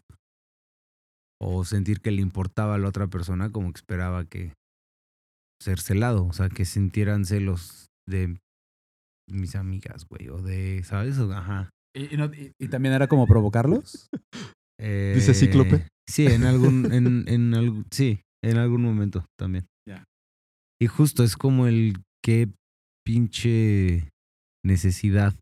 [1.40, 4.52] o sentir que le importaba a la otra persona, como que esperaba que
[5.60, 8.38] ser celado, o sea, que sintieran celos de
[9.30, 11.18] mis amigas, güey, o de, ¿sabes?
[11.18, 11.70] Ajá.
[11.96, 14.08] ¿Y, y no- y- y también era como provocarlos?
[14.80, 15.86] ¿Dice Eh, Cíclope?
[16.08, 19.66] Sí, en algún, en, en algún, sí, en algún momento también.
[19.88, 20.04] Ya.
[20.82, 22.48] Y justo es como el qué
[23.06, 24.10] pinche
[24.64, 25.34] necesidad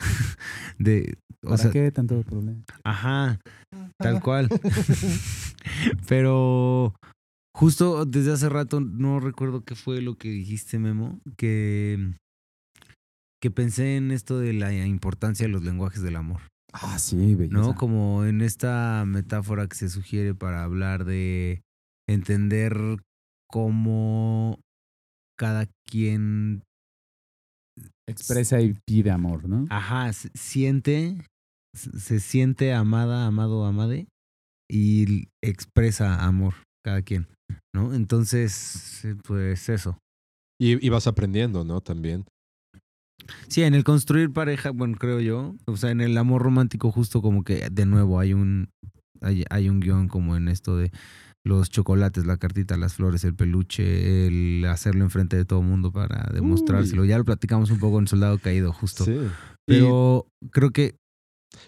[0.78, 2.62] de, o ¿Para sea, qué tanto problema?
[2.84, 3.40] ajá,
[3.98, 4.48] tal cual.
[6.08, 6.94] Pero
[7.54, 12.12] justo desde hace rato no recuerdo qué fue lo que dijiste, Memo, que
[13.40, 16.40] que pensé en esto de la importancia de los lenguajes del amor.
[16.72, 17.58] Ah, sí, belleza.
[17.58, 17.74] ¿no?
[17.74, 21.62] Como en esta metáfora que se sugiere para hablar de
[22.08, 22.76] entender
[23.48, 24.58] cómo
[25.38, 26.62] cada quien,
[28.08, 29.66] Expresa y pide amor, ¿no?
[29.68, 31.18] ajá, siente,
[31.74, 34.06] se siente amada, amado, amade
[34.70, 37.26] y expresa amor cada quien,
[37.74, 37.94] ¿no?
[37.94, 39.98] Entonces, pues eso.
[40.58, 41.80] Y, y vas aprendiendo, ¿no?
[41.80, 42.24] También.
[43.48, 47.22] Sí, en el construir pareja, bueno, creo yo, o sea, en el amor romántico justo
[47.22, 48.68] como que de nuevo hay un
[49.20, 50.90] hay, hay un guion como en esto de
[51.44, 55.92] los chocolates, la cartita, las flores, el peluche, el hacerlo enfrente de todo el mundo
[55.92, 57.04] para demostrárselo.
[57.04, 59.04] Ya lo platicamos un poco en Soldado Caído, justo.
[59.04, 59.16] Sí.
[59.64, 60.96] Pero creo que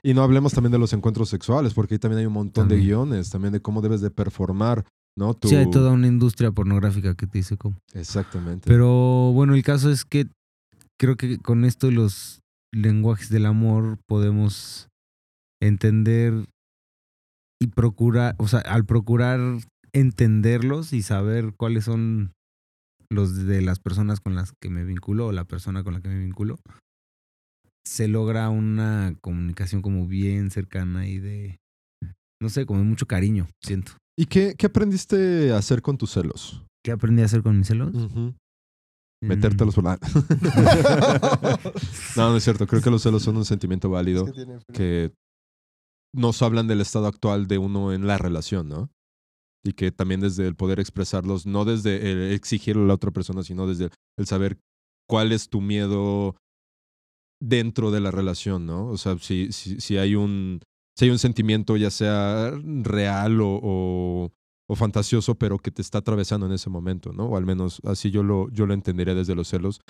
[0.03, 2.79] Y no hablemos también de los encuentros sexuales, porque ahí también hay un montón de
[2.79, 4.85] guiones, también de cómo debes de performar,
[5.17, 5.35] ¿no?
[5.35, 5.49] Tu...
[5.49, 7.79] sí hay toda una industria pornográfica que te dice cómo.
[7.95, 8.65] Exactamente.
[8.67, 10.27] Pero bueno, el caso es que
[10.99, 14.89] creo que con esto los lenguajes del amor podemos
[15.63, 16.47] entender
[17.61, 19.41] y procurar, o sea, al procurar
[19.93, 22.33] entenderlos y saber cuáles son
[23.11, 26.09] los de las personas con las que me vinculo o la persona con la que
[26.09, 26.59] me vinculo,
[27.87, 31.59] se logra una comunicación como bien cercana y de,
[32.41, 33.93] no sé, como de mucho cariño, siento.
[34.17, 36.65] ¿Y qué, qué aprendiste a hacer con tus celos?
[36.85, 37.95] ¿Qué aprendí a hacer con mis celos?
[39.21, 39.35] Ujú.
[39.35, 39.41] Mm.
[39.83, 39.99] La...
[42.17, 42.67] no, no es cierto.
[42.67, 45.13] Creo que los celos son un sentimiento válido Es que que
[46.15, 48.91] nos hablan del estado actual de uno en la relación, ¿no?
[49.65, 53.43] Y que también desde el poder expresarlos, no desde el exigirle a la otra persona,
[53.43, 54.59] sino desde el saber
[55.09, 56.37] cuál es tu miedo
[57.41, 58.87] dentro de la relación, ¿no?
[58.87, 60.61] O sea, si, si, si hay un
[60.99, 62.51] si hay un sentimiento ya sea
[62.83, 64.33] real o, o,
[64.69, 67.27] o fantasioso, pero que te está atravesando en ese momento, ¿no?
[67.27, 69.81] O al menos así yo lo, yo lo entendería desde los celos.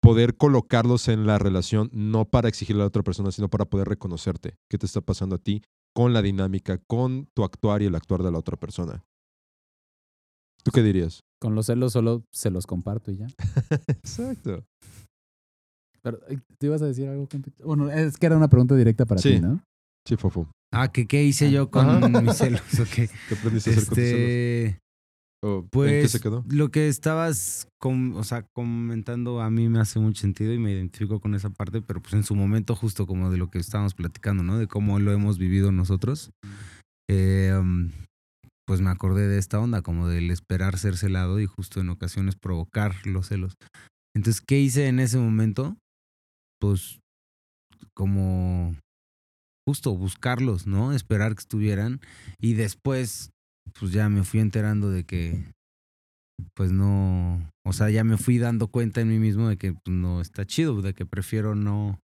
[0.00, 3.88] Poder colocarlos en la relación, no para exigirle a la otra persona, sino para poder
[3.88, 5.62] reconocerte qué te está pasando a ti
[5.94, 9.04] con la dinámica, con tu actuar y el actuar de la otra persona.
[10.62, 11.20] ¿Tú qué dirías?
[11.40, 13.26] Con los celos solo se los comparto y ya.
[13.88, 14.64] Exacto.
[16.02, 17.26] Pero, eh, ¿te ibas a decir algo?
[17.64, 19.34] Bueno, es que era una pregunta directa para Sí.
[19.36, 19.62] ti, ¿no?
[20.06, 20.48] Sí, Fofo.
[20.72, 22.08] Ah, que qué hice yo con Ajá.
[22.08, 22.88] mis celos, ok.
[22.88, 24.30] ¿Qué aprendiste a hacer con tus celos?
[24.30, 24.78] Este,
[25.42, 26.44] ¿O ¿En qué pues se quedó?
[26.48, 30.72] lo que estabas com- o sea, comentando a mí me hace mucho sentido y me
[30.72, 33.94] identifico con esa parte, pero pues en su momento justo como de lo que estábamos
[33.94, 34.58] platicando, ¿no?
[34.58, 36.30] De cómo lo hemos vivido nosotros.
[37.08, 37.92] eh, um,
[38.66, 42.34] pues me acordé de esta onda, como del esperar ser celado y justo en ocasiones
[42.34, 43.54] provocar los celos.
[44.16, 45.76] Entonces, ¿qué hice en ese momento?
[46.60, 46.98] Pues
[47.94, 48.74] como
[49.66, 50.92] justo buscarlos, ¿no?
[50.92, 52.00] Esperar que estuvieran
[52.38, 53.30] y después
[53.78, 55.44] pues ya me fui enterando de que
[56.54, 59.96] pues no, o sea, ya me fui dando cuenta en mí mismo de que pues,
[59.96, 61.98] no está chido, de que prefiero no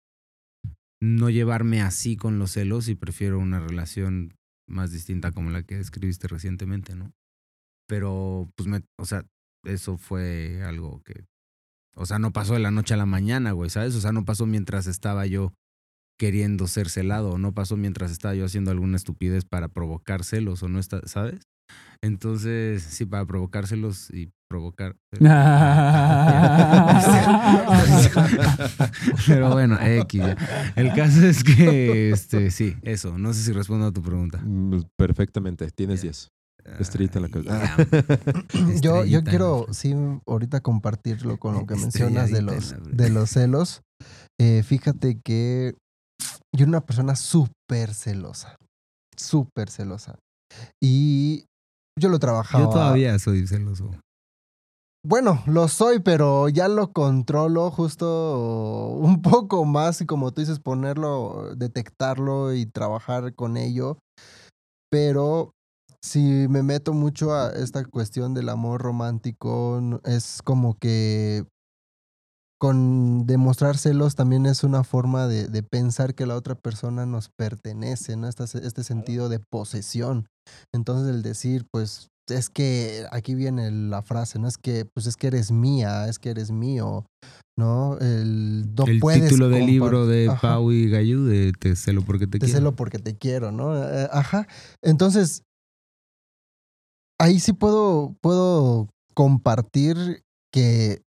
[1.02, 4.36] no llevarme así con los celos y prefiero una relación
[4.68, 7.12] más distinta como la que describiste recientemente, ¿no?
[7.88, 9.26] Pero pues me, o sea,
[9.66, 11.26] eso fue algo que
[11.96, 13.96] o sea, no pasó de la noche a la mañana, güey, ¿sabes?
[13.96, 15.54] O sea, no pasó mientras estaba yo
[16.22, 20.62] queriendo ser celado, o no pasó mientras estaba yo haciendo alguna estupidez para provocar celos,
[20.62, 21.48] o no está, ¿sabes?
[22.00, 24.96] Entonces, sí, para provocar celos y provocar.
[29.26, 30.22] Pero bueno, X.
[30.22, 30.38] ya.
[30.76, 33.18] El caso es que, este, sí, eso.
[33.18, 34.40] No sé si respondo a tu pregunta.
[34.46, 36.14] Mm, Perfectamente, tienes Bien.
[36.14, 36.28] 10.
[36.82, 37.76] Estrellita en la cabeza.
[37.78, 37.86] Ay,
[38.84, 39.96] Yo, yo quiero, sí,
[40.28, 43.82] ahorita compartirlo con lo que mencionas de los, de los celos.
[44.40, 45.74] Eh, fíjate que
[46.56, 48.56] yo era una persona súper celosa,
[49.16, 50.20] súper celosa.
[50.82, 51.46] Y
[52.00, 52.64] yo lo trabajaba.
[52.64, 53.92] Yo todavía soy celoso.
[55.04, 60.60] Bueno, lo soy, pero ya lo controlo justo un poco más y como tú dices,
[60.60, 63.98] ponerlo, detectarlo y trabajar con ello.
[64.92, 65.54] Pero
[66.04, 71.46] si me meto mucho a esta cuestión del amor romántico, es como que
[72.62, 77.30] con demostrar celos también es una forma de, de pensar que la otra persona nos
[77.36, 78.28] pertenece, ¿no?
[78.28, 80.28] Este, este sentido de posesión.
[80.72, 84.48] Entonces el decir, pues, es que aquí viene la frase, ¿no?
[84.48, 87.08] Es que, pues es que eres mía, es que eres mío,
[87.58, 87.98] ¿no?
[87.98, 90.50] El, no el puedes título del libro de Ajá.
[90.50, 92.54] Pau y de Te celo porque te, Te quiero.
[92.54, 93.76] celo porque te quiero, ¿no?
[93.76, 94.48] Eh, ajá.
[94.84, 95.42] Entonces,
[97.20, 100.22] ahí sí puedo, puedo compartir
[100.54, 101.02] que,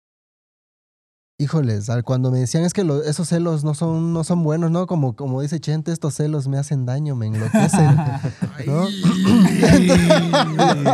[1.41, 4.87] híjoles, cuando me decían es que lo- esos celos no son, no son buenos, ¿no?
[4.87, 7.97] Como, como dice Chente, estos celos me hacen daño, me enloquecen.
[8.67, 8.87] ¿no?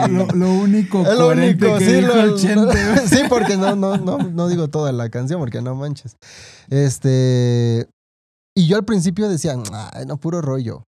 [0.08, 2.78] lo, lo único Es lo único, que sí, dijo lo- Chente.
[3.08, 6.16] sí, porque no, no, no, no digo toda la canción, porque no manches.
[6.70, 7.88] Este.
[8.56, 9.54] Y yo al principio decía,
[9.92, 10.84] "Ay, no, puro rollo.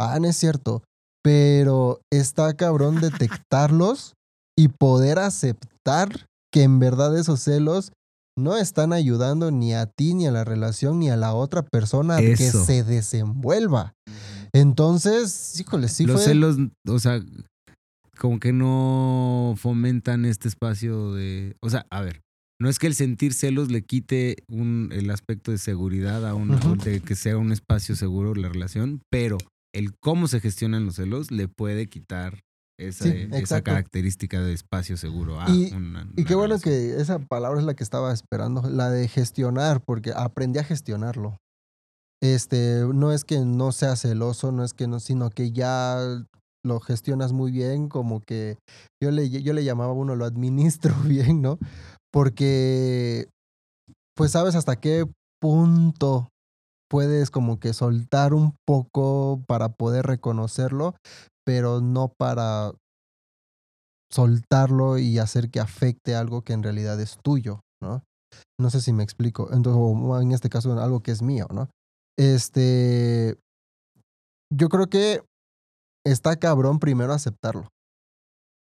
[0.00, 0.82] Ah, no es cierto.
[1.22, 4.14] Pero está cabrón detectarlos
[4.58, 7.92] y poder aceptar que en verdad esos celos
[8.36, 12.16] no están ayudando ni a ti, ni a la relación, ni a la otra persona
[12.16, 12.64] a que Eso.
[12.64, 13.94] se desenvuelva.
[14.52, 16.24] Entonces, híjole, sí Los fue.
[16.32, 17.20] celos, o sea,
[18.18, 21.56] como que no fomentan este espacio de.
[21.60, 22.22] O sea, a ver,
[22.60, 26.78] no es que el sentir celos le quite un, el aspecto de seguridad a un,
[26.84, 29.38] de que sea un espacio seguro la relación, pero
[29.74, 32.40] el cómo se gestionan los celos le puede quitar
[32.88, 37.18] esa, Sí, esa característica de espacio seguro a Y- una, Y qué bueno que esa
[37.18, 41.36] palabra es la que estaba esperando, la de gestionar, porque aprendí a gestionarlo.
[42.22, 45.98] Este, no es que no sea celoso, no es que no, sino que ya
[46.64, 48.56] lo gestionas muy bien, como que
[49.02, 51.58] yo le, yo le llamaba a uno, lo administro bien, ¿no?
[52.12, 53.26] Porque,
[54.16, 55.04] pues sabes hasta qué
[55.40, 56.28] punto
[56.88, 60.94] puedes como que soltar un poco para poder reconocerlo,
[61.44, 62.72] pero no para
[64.10, 68.02] soltarlo y hacer que afecte algo que en realidad es tuyo, ¿no?
[68.60, 69.48] No sé si me explico.
[69.52, 71.68] Entonces, o en este caso, algo que es mío, ¿no?
[72.18, 73.38] Este.
[74.52, 75.22] Yo creo que
[76.06, 77.68] está cabrón primero aceptarlo.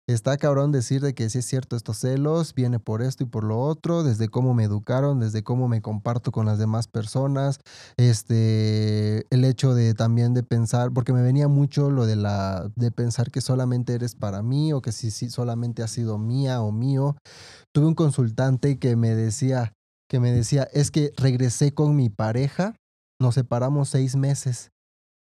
[0.07, 3.43] Está cabrón decir de que sí es cierto, estos celos viene por esto y por
[3.43, 7.59] lo otro, desde cómo me educaron, desde cómo me comparto con las demás personas,
[7.97, 12.91] este, el hecho de también de pensar, porque me venía mucho lo de la, de
[12.91, 16.71] pensar que solamente eres para mí o que si, si solamente has sido mía o
[16.71, 17.17] mío.
[17.73, 19.73] Tuve un consultante que me decía,
[20.07, 22.75] que me decía, es que regresé con mi pareja,
[23.19, 24.69] nos separamos seis meses,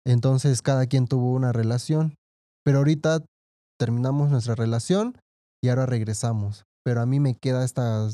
[0.03, 2.15] entonces cada quien tuvo una relación,
[2.65, 3.23] pero ahorita
[3.83, 5.17] terminamos nuestra relación
[5.61, 6.63] y ahora regresamos.
[6.85, 8.07] Pero a mí me queda esta,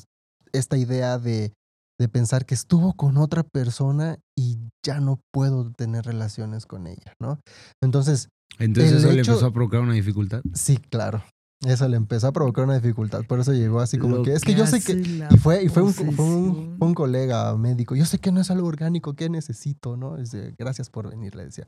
[0.52, 1.54] esta idea de,
[2.00, 7.14] de pensar que estuvo con otra persona y ya no puedo tener relaciones con ella,
[7.22, 7.40] ¿no?
[7.84, 10.42] Entonces, Entonces eso le empezó a provocar una dificultad.
[10.54, 11.24] sí, claro.
[11.66, 13.26] Eso le empezó a provocar una dificultad.
[13.26, 14.94] Por eso llegó así como Lo que es que yo sé que.
[15.30, 17.96] Y fue, y fue un, fue un- colega médico.
[17.98, 19.98] Yo sé que no es algo orgánico, ¿qué necesito?
[19.98, 20.16] ¿No?
[20.18, 21.68] Este, gracias por venir, le decía.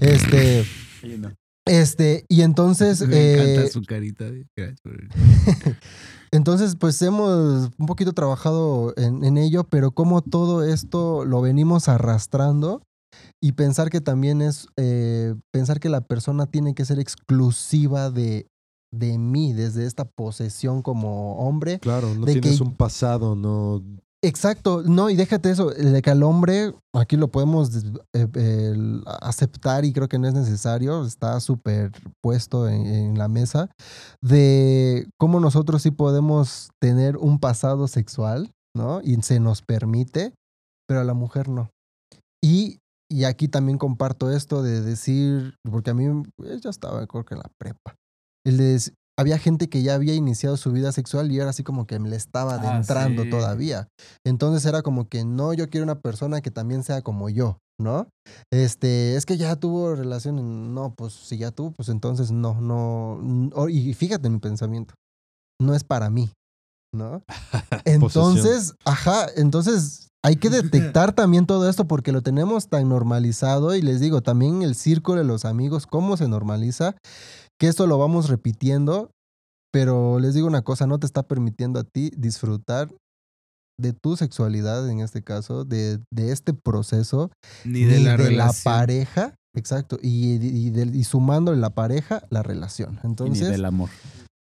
[0.00, 0.64] Este.
[1.68, 3.06] Este, y entonces.
[3.06, 4.24] Me eh, encanta su carita.
[4.30, 5.10] de- Gracias por venir.
[6.30, 11.88] Entonces, pues hemos un poquito trabajado en, en ello, pero como todo esto lo venimos
[11.88, 12.82] arrastrando
[13.42, 18.46] y pensar que también es, eh, pensar que la persona tiene que ser exclusiva de,
[18.92, 21.78] de mí, desde esta posesión como hombre.
[21.78, 23.82] Claro, no De tienes que- un pasado, no.
[24.20, 27.70] Exacto, no, y déjate eso, de que al hombre, aquí lo podemos
[28.12, 33.70] eh, aceptar y creo que no es necesario, está súper puesto en, la mesa,
[34.20, 39.00] de cómo nosotros sí podemos tener un pasado sexual, ¿no?
[39.02, 40.34] Y se nos permite,
[40.88, 41.70] pero a la mujer no.
[42.42, 42.78] Y,
[43.08, 46.06] y aquí también comparto esto de decir, porque a mí
[46.42, 47.94] eh, ya estaba, creo que en la prepa,
[48.44, 48.80] el de,
[49.18, 52.08] había gente que ya había iniciado su vida sexual y ahora así como que me
[52.08, 53.30] le estaba Ah, adentrando sí.
[53.30, 53.88] todavía.
[54.24, 58.06] Entonces era como que no, yo quiero una persona que también sea como yo, ¿no?
[58.52, 63.18] Este, es que ya tuvo relación, no, pues si ya tuvo, pues entonces no, no,
[63.22, 64.94] n- o- y fíjate en mi pensamiento,
[65.60, 66.30] no es para mí,
[66.94, 67.22] ¿no?
[67.84, 73.82] Entonces, ajá, entonces hay que detectar también todo esto porque lo tenemos tan normalizado y
[73.82, 76.96] les digo, también el círculo de los amigos, cómo se normaliza,
[77.60, 79.10] que esto lo vamos repitiendo,
[79.72, 82.88] pero les digo una cosa, no te está permitiendo a ti disfrutar
[83.80, 87.30] de tu sexualidad, en este caso, de, de este proceso,
[87.64, 92.94] Ni de la pareja, exacto, y, y, del- y sumándole la pareja, la relación.
[92.94, 93.90] Y ni Entonces, del amor.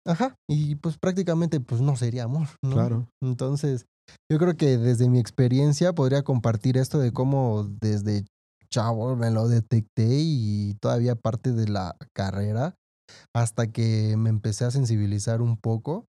[0.06, 2.72] Ajá, y pues prácticamente pues no sería amor, ¿no?
[2.72, 3.08] Claro.
[3.22, 3.86] Entonces,
[4.30, 8.26] yo creo que desde mi experiencia podría compartir esto de cómo desde
[8.70, 12.74] chavo me lo detecté y todavía parte de la carrera
[13.34, 16.07] hasta que me empecé a sensibilizar un poco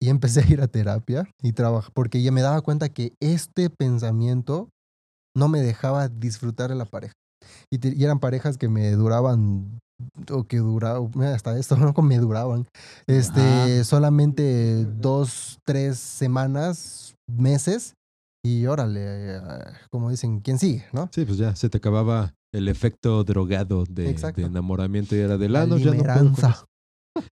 [0.00, 3.70] y empecé a ir a terapia y trabajar porque ya me daba cuenta que este
[3.70, 4.68] pensamiento
[5.36, 7.14] no me dejaba disfrutar de la pareja.
[7.70, 9.78] Y, te- y eran parejas que me duraban
[10.30, 12.66] o que duraban, hasta esto no me duraban,
[13.06, 17.94] este, solamente dos, tres semanas, meses,
[18.44, 19.38] y órale,
[19.90, 20.84] como dicen, ¿quién sigue?
[20.92, 21.08] ¿No?
[21.12, 25.60] Sí, pues ya se te acababa el efecto drogado de, enamoramiento y era de La
[25.60, 26.48] ya no puedo con limeranza.
[26.50, 26.66] esto".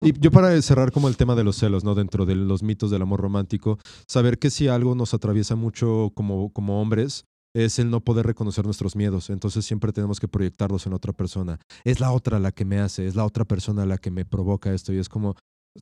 [0.02, 1.94] Y yo para cerrar como el tema de los celos, ¿no?
[1.94, 6.52] Dentro de los mitos del amor romántico, saber que si algo nos atraviesa mucho como,
[6.52, 9.30] como hombres es el no poder reconocer nuestros miedos.
[9.30, 11.58] Entonces siempre tenemos que proyectarlos en otra persona.
[11.84, 14.72] Es la otra la que me hace, es la otra persona la que me provoca
[14.72, 14.92] esto.
[14.92, 15.36] Y es como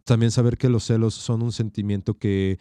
[0.05, 2.59] también saber que los celos son un sentimiento que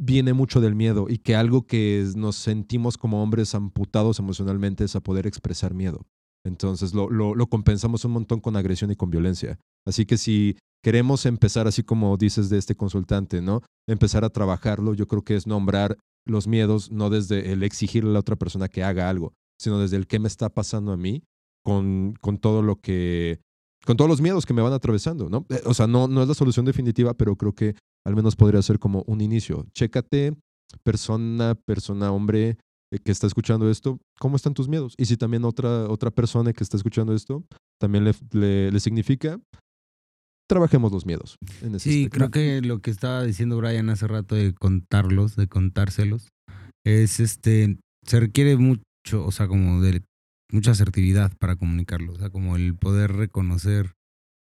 [0.00, 4.96] viene mucho del miedo y que algo que nos sentimos como hombres amputados emocionalmente es
[4.96, 6.06] a poder expresar miedo.
[6.44, 9.58] Entonces lo, lo, lo compensamos un montón con agresión y con violencia.
[9.86, 13.60] Así que si queremos empezar así como dices de este consultante, ¿no?
[13.86, 18.14] Empezar a trabajarlo, yo creo que es nombrar los miedos no desde el exigirle a
[18.14, 21.22] la otra persona que haga algo, sino desde el qué me está pasando a mí
[21.62, 23.40] con, con todo lo que,
[23.86, 25.46] con todos los miedos que me van atravesando, ¿no?
[25.50, 27.74] Eh, O sea, no, no es la solución definitiva, pero creo que
[28.06, 29.66] al menos podría ser como un inicio.
[29.74, 30.34] Chécate,
[30.84, 32.56] persona, persona, hombre
[32.92, 34.94] eh, que está escuchando esto, ¿cómo están tus miedos?
[34.98, 37.44] Y si también otra, otra persona que está escuchando esto
[37.80, 39.38] también le, le, le significa,
[40.48, 41.36] trabajemos los miedos.
[41.62, 42.16] En ese Sí, aspecto.
[42.18, 46.28] creo que lo que estaba diciendo Brian hace rato de contarlos, de contárselos,
[46.84, 48.82] es este, se requiere mucho,
[49.24, 50.02] o sea, como de
[50.52, 53.94] mucha asertividad para comunicarlo, o sea, como el poder reconocer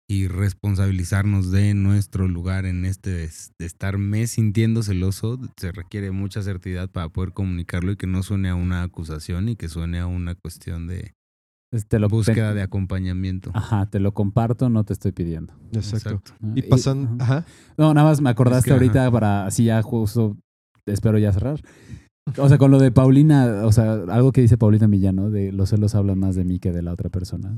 [0.09, 3.29] y responsabilizarnos de nuestro lugar en este de,
[3.59, 8.21] de estar me sintiendo celoso, se requiere mucha asertividad para poder comunicarlo y que no
[8.21, 11.13] suene a una acusación y que suene a una cuestión de
[11.73, 13.51] Es- Te lo búsqueda te- de acompañamiento.
[13.53, 15.53] Ajá, te lo comparto, no te estoy pidiendo.
[15.71, 16.21] Exacto.
[16.41, 16.53] ¿no?
[16.57, 17.37] Y pasan, ajá.
[17.37, 17.45] ajá.
[17.77, 20.37] No, nada más me acordaste Es que, ahorita para así ya justo
[20.85, 21.61] espero ya cerrar.
[22.37, 25.69] O sea, con lo de Paulina, o sea, algo que dice Paulina Millano, de los
[25.69, 27.57] celos hablan más de mí que de la otra persona.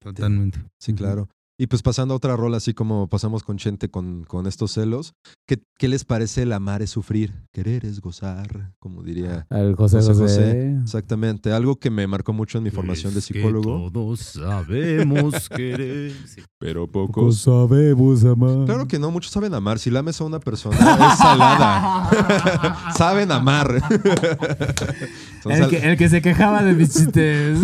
[0.00, 0.60] Totalmente.
[0.78, 1.28] Sí, claro.
[1.56, 5.14] Y pues pasando a otra rola, así como pasamos con Chente con, con estos celos,
[5.46, 7.32] ¿qué, ¿qué les parece el amar es sufrir?
[7.52, 9.46] Querer es gozar, como diría.
[9.50, 10.22] El José José José.
[10.24, 10.76] José.
[10.82, 16.12] Exactamente, algo que me marcó mucho en mi formación de que psicólogo, todos sabemos querer.
[16.26, 16.42] Sí.
[16.58, 17.38] pero Poco pocos.
[17.38, 18.64] sabemos amar.
[18.64, 19.78] Claro que no, muchos saben amar.
[19.78, 22.92] Si lames a una persona, es salada.
[22.96, 23.80] saben amar.
[25.44, 27.58] El que, el que se quejaba de mis chistes.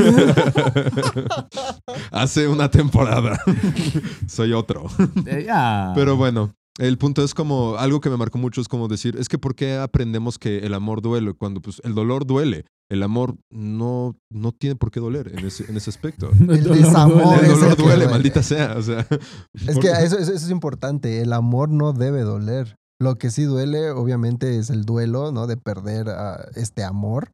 [2.10, 3.40] Hace una temporada.
[4.28, 4.86] Soy otro.
[5.26, 5.46] Eh.
[5.94, 9.28] Pero bueno, el punto es como algo que me marcó mucho es como decir, es
[9.28, 12.64] que ¿por qué aprendemos que el amor duele cuando pues el dolor duele?
[12.90, 16.28] El amor no, no tiene por qué doler en ese, en ese aspecto.
[16.40, 17.38] El desamor.
[17.44, 18.08] El dolor duele, duele.
[18.08, 18.74] maldita sea.
[18.76, 19.06] O sea,
[19.54, 21.20] Es ¿por que eso, eso- eso es importante.
[21.20, 22.74] El amor no debe doler.
[23.00, 25.46] Lo que sí duele, obviamente, es el duelo, ¿no?
[25.46, 26.08] De perder
[26.56, 27.30] este amor.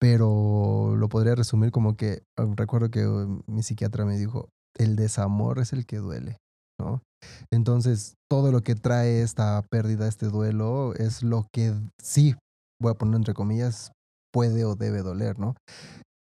[0.00, 4.96] Pero lo podría resumir como que, ah, recuerdo que uh, mi psiquiatra me dijo, el
[4.96, 6.36] desamor es el que duele,
[6.80, 7.02] ¿no?
[7.52, 11.72] Entonces, todo lo que trae esta pérdida, este duelo, es lo que
[12.02, 12.34] sí,
[12.80, 13.92] voy a poner entre comillas,
[14.32, 15.54] puede o debe doler, ¿no?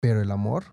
[0.01, 0.73] Pero el amor,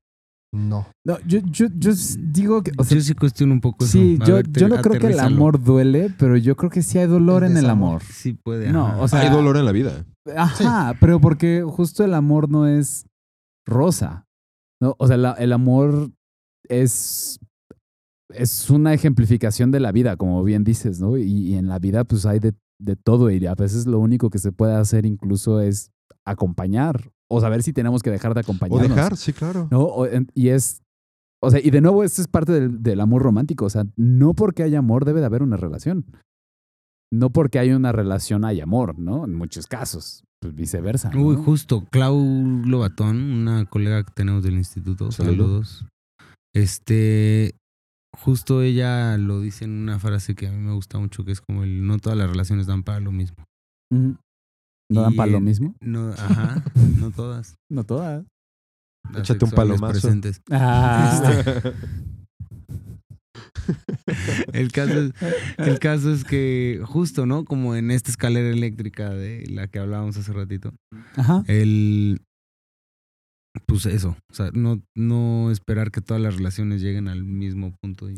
[0.54, 0.88] no.
[1.06, 2.72] No, yo, yo, yo digo que.
[2.78, 3.92] O sea, yo sí cuestiono un poco eso.
[3.92, 6.82] sí, yo, ver, te- yo no creo que el amor duele, pero yo creo que
[6.82, 8.04] sí hay dolor El en el amor.
[8.04, 8.72] Sí puede.
[8.72, 9.02] No, ajá.
[9.02, 10.06] o sea, Hay dolor en la vida.
[10.36, 13.06] Ajá, pero porque justo el amor no es
[13.68, 14.24] rosa.
[14.82, 14.96] ¿no?
[14.98, 16.12] O sea, la- el amor
[16.70, 17.40] es,
[18.38, 21.18] es una ejemplificación de la vida, como bien dices, ¿no?
[21.18, 24.30] Y, y en la vida pues hay de, de todo y a veces lo único
[24.30, 25.92] que se puede hacer incluso es
[26.26, 28.90] acompañar o saber si tenemos que dejar de O acompañarnos.
[28.90, 29.68] dejar, sí, claro.
[29.72, 29.82] ¿no?
[29.82, 30.82] O- en- y es,
[31.42, 33.66] o sea, y de nuevo, esto es parte del, del amor romántico.
[33.66, 36.06] O sea, no porque haya amor debe de haber una relación.
[37.12, 39.26] No porque hay una relación hay amor, ¿no?
[39.26, 41.12] En muchos casos, pues viceversa.
[41.12, 41.22] ¿no?
[41.24, 42.20] Uy, justo, Clau
[42.66, 45.34] Lobatón, una colega que tenemos del instituto, Saludo.
[45.64, 45.86] saludos.
[46.54, 47.56] Este,
[48.18, 51.42] justo ella lo dice en una frase que a mí me gusta mucho, que es
[51.42, 53.46] como el no todas las relaciones dan para lo mismo.
[53.92, 55.76] ¿No dan para lo mismo?
[55.82, 56.64] No, ajá,
[57.00, 57.58] no todas.
[57.70, 58.26] No todas.
[59.12, 59.92] Las Échate un palomazo.
[59.92, 60.42] presentes.
[60.50, 61.62] Ah.
[64.54, 65.12] El caso, es,
[65.58, 67.46] el caso es que justo, ¿no?
[67.46, 70.74] Como en esta escalera eléctrica de la que hablábamos hace ratito.
[71.16, 71.44] Ajá.
[71.48, 72.22] El...
[73.66, 78.10] Pues eso, o sea, no, no esperar que todas las relaciones lleguen al mismo punto.
[78.10, 78.18] Y...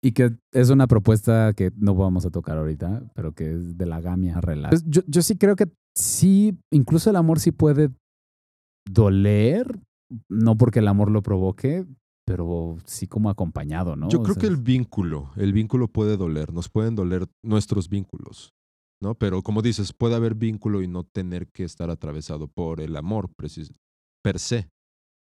[0.00, 3.86] Y que es una propuesta que no vamos a tocar ahorita, pero que es de
[3.86, 4.70] la gamia relax.
[4.70, 7.90] Pues yo, yo sí creo que sí, incluso el amor sí puede
[8.88, 9.78] doler,
[10.28, 11.84] no porque el amor lo provoque,
[12.24, 14.08] pero sí como acompañado, ¿no?
[14.08, 17.88] Yo O creo sea, que el vínculo, el vínculo puede doler, nos pueden doler nuestros
[17.88, 18.52] vínculos,
[19.02, 19.16] ¿no?
[19.16, 23.30] Pero como dices, puede haber vínculo y no tener que estar atravesado por el amor
[23.34, 24.68] per se.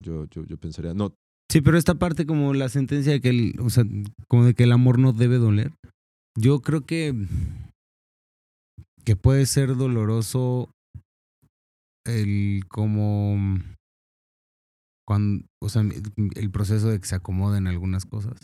[0.03, 1.13] Yo, yo, yo pensaría, no,
[1.51, 3.83] Sí, pero esta parte como la sentencia de que el, o sea,
[4.27, 5.73] como de que el amor no debe doler.
[6.37, 7.15] Yo creo que
[9.03, 10.69] que puede ser doloroso
[12.05, 13.57] el como
[15.07, 15.81] cuando, o sea,
[16.35, 18.37] el proceso de que se acomoden algunas cosas.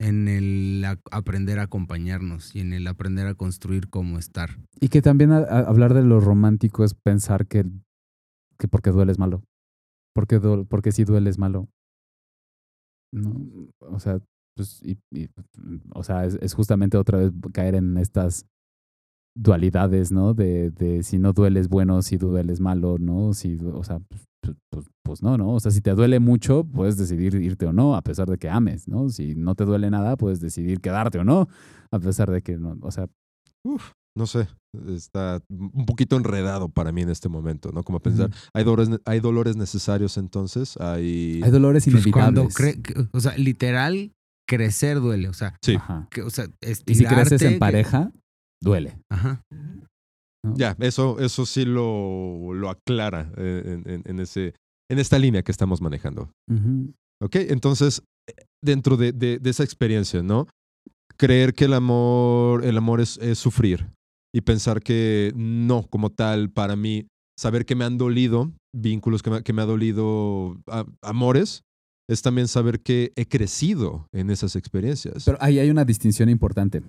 [0.00, 4.58] En el a- aprender a acompañarnos y en el aprender a construir cómo estar.
[4.80, 7.64] Y que también a- a- hablar de lo romántico es pensar que,
[8.58, 9.42] que porque duele es malo.
[10.16, 10.40] Porque,
[10.70, 11.68] porque si duele es malo.
[13.12, 13.32] No,
[13.80, 14.18] o sea,
[14.56, 15.28] pues, y- y,
[15.94, 18.46] o sea, es, justamente otra vez caer en estas
[19.36, 20.32] dualidades, ¿no?
[20.34, 23.34] De, de si no duele es bueno, si duele es malo, ¿no?
[23.34, 25.50] Si, o sea, pues, pues, pues- pues no, ¿no?
[25.52, 28.48] O sea, si te duele mucho, puedes decidir irte o no, a pesar de que
[28.48, 29.10] ames, ¿no?
[29.10, 31.48] Si no te duele nada, puedes decidir quedarte o no,
[31.90, 33.06] a pesar de que no, o sea,
[34.16, 34.48] no sé,
[34.88, 37.82] está un poquito enredado para mí en este momento, ¿no?
[37.84, 41.40] Como pensar, hay, dolores, hay dolores necesarios entonces, hay...
[41.44, 42.76] hay dolores Pues cuando inevitables.
[42.78, 44.12] cre- que- o sea, literal
[44.48, 46.08] crecer duele, o sea, Sí, Ajá.
[46.10, 46.46] que, o sea,
[46.86, 48.10] Y si creces en que- pareja,
[48.62, 48.98] duele.
[49.10, 49.42] Ajá.
[50.44, 50.54] ¿no?
[50.56, 54.54] ya, eso, eso sí lo, lo aclara eh, en, en- en ese,
[54.90, 56.30] en esta línea que estamos manejando.
[57.20, 57.36] ¿Ok?
[57.36, 58.02] Entonces,
[58.64, 60.46] dentro de, de- de esa experiencia, ¿no?
[61.18, 63.88] Creer que el amor, el amor es, es sufrir
[64.36, 67.06] y pensar que no, como tal, para mí,
[67.38, 71.62] saber que me han dolido vínculos, que me, que me ha dolido a- amores,
[72.08, 75.24] es también saber que he crecido en esas experiencias.
[75.24, 76.82] Pero ahí hay una distinción importante.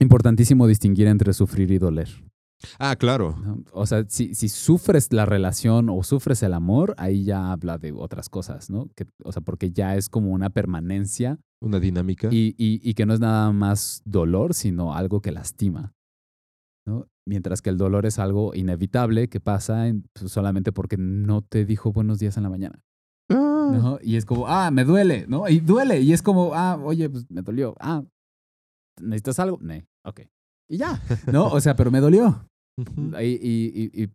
[0.00, 2.08] Importantísimo distinguir entre sufrir y doler.
[2.78, 3.36] Ah, claro.
[3.72, 7.92] O sea, si, si sufres la relación o sufres el amor, ahí ya habla de
[7.92, 8.88] otras cosas, ¿no?
[8.96, 12.28] Que, o sea, porque ya es como una permanencia Una dinámica.
[12.30, 15.92] y, y- y que no es nada más dolor, sino algo que lastima.
[16.86, 17.06] ¿No?
[17.26, 21.64] Mientras que el dolor es algo inevitable que pasa en- pues, solamente porque no te
[21.64, 22.80] dijo buenos días en la mañana.
[23.30, 23.70] Ah.
[23.74, 23.98] ¿no?
[24.02, 25.48] Y es como, ah, me duele, ¿no?
[25.48, 26.00] Y duele.
[26.00, 27.74] Y es como, ah, oye, pues me dolió.
[27.80, 28.02] Ah,
[29.00, 29.58] ¿necesitas algo?
[29.62, 29.74] No,
[30.04, 30.20] ok.
[30.70, 31.00] Y ya,
[31.32, 31.46] ¿no?
[31.48, 32.46] O sea, pero me dolió.
[33.20, 34.10] Y- y- y-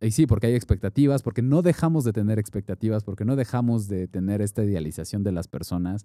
[0.00, 4.06] y sí, porque hay expectativas, porque no dejamos de tener expectativas, porque no dejamos de
[4.08, 6.04] tener esta idealización de las personas.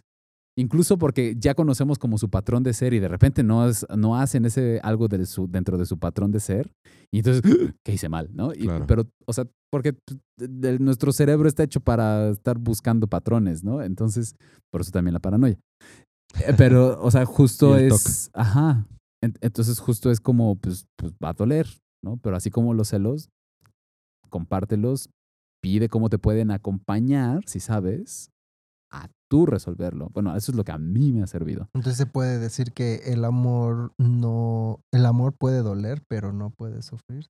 [0.58, 4.18] Incluso porque ya conocemos como su patrón de ser y de repente no, es- no
[4.18, 6.72] hacen ese algo de su, dentro de su patrón de ser.
[7.14, 7.42] Y entonces,
[7.86, 8.30] ¿qué hice mal?
[8.34, 8.52] ¿no?
[8.54, 8.86] Y- Claro.
[8.86, 9.96] Pero, o sea, porque
[10.80, 13.82] nuestro cerebro está hecho para estar buscando patrones, ¿no?
[13.82, 14.36] Entonces,
[14.72, 15.58] por eso también la paranoia.
[16.46, 18.30] Eh, Pero, o sea, justo es.
[18.34, 18.86] Ajá.
[19.24, 21.68] En- Entonces, justo es como, pues, pues va a doler,
[22.04, 22.18] ¿no?
[22.18, 23.30] Pero así como los celos,
[24.30, 25.10] compártelos,
[25.62, 28.30] pide cómo te pueden acompañar, si sabes,
[29.32, 30.10] tú resolverlo.
[30.14, 31.70] Bueno, eso es lo que a mí me ha servido.
[31.74, 36.82] Entonces se puede decir que el amor no, el amor puede doler, pero no puede
[36.82, 37.28] sufrir.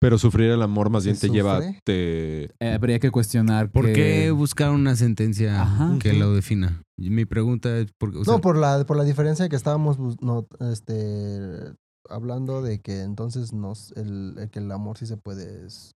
[0.00, 1.80] Pero sufrir el amor más ¿Se bien te lleva, sufre?
[1.82, 2.44] te...
[2.60, 5.96] Eh, habría que cuestionar ¿Por que- qué buscar una sentencia Ajá.
[5.98, 6.82] que lo defina?
[6.98, 9.96] Y mi pregunta es, por, o sea, no, por la, por la diferencia que estábamos
[10.20, 11.72] no, este,
[12.10, 15.94] hablando de que entonces nos, el, el que el amor sí se puede, Es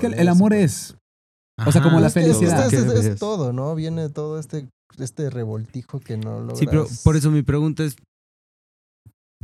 [0.00, 0.96] que el, amor puede- es...
[1.58, 2.66] o sea, como la Es que felicidad.
[2.66, 3.18] es- es, ¿Qué es?
[3.20, 3.74] todo, ¿no?
[3.74, 6.58] Viene todo este, este revoltijo que no logras.
[6.58, 7.96] Sí, pero por eso mi pregunta es,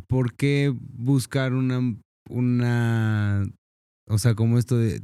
[0.09, 1.97] ¿por qué buscar una,
[2.29, 3.45] una,
[4.09, 5.03] o sea, como esto de,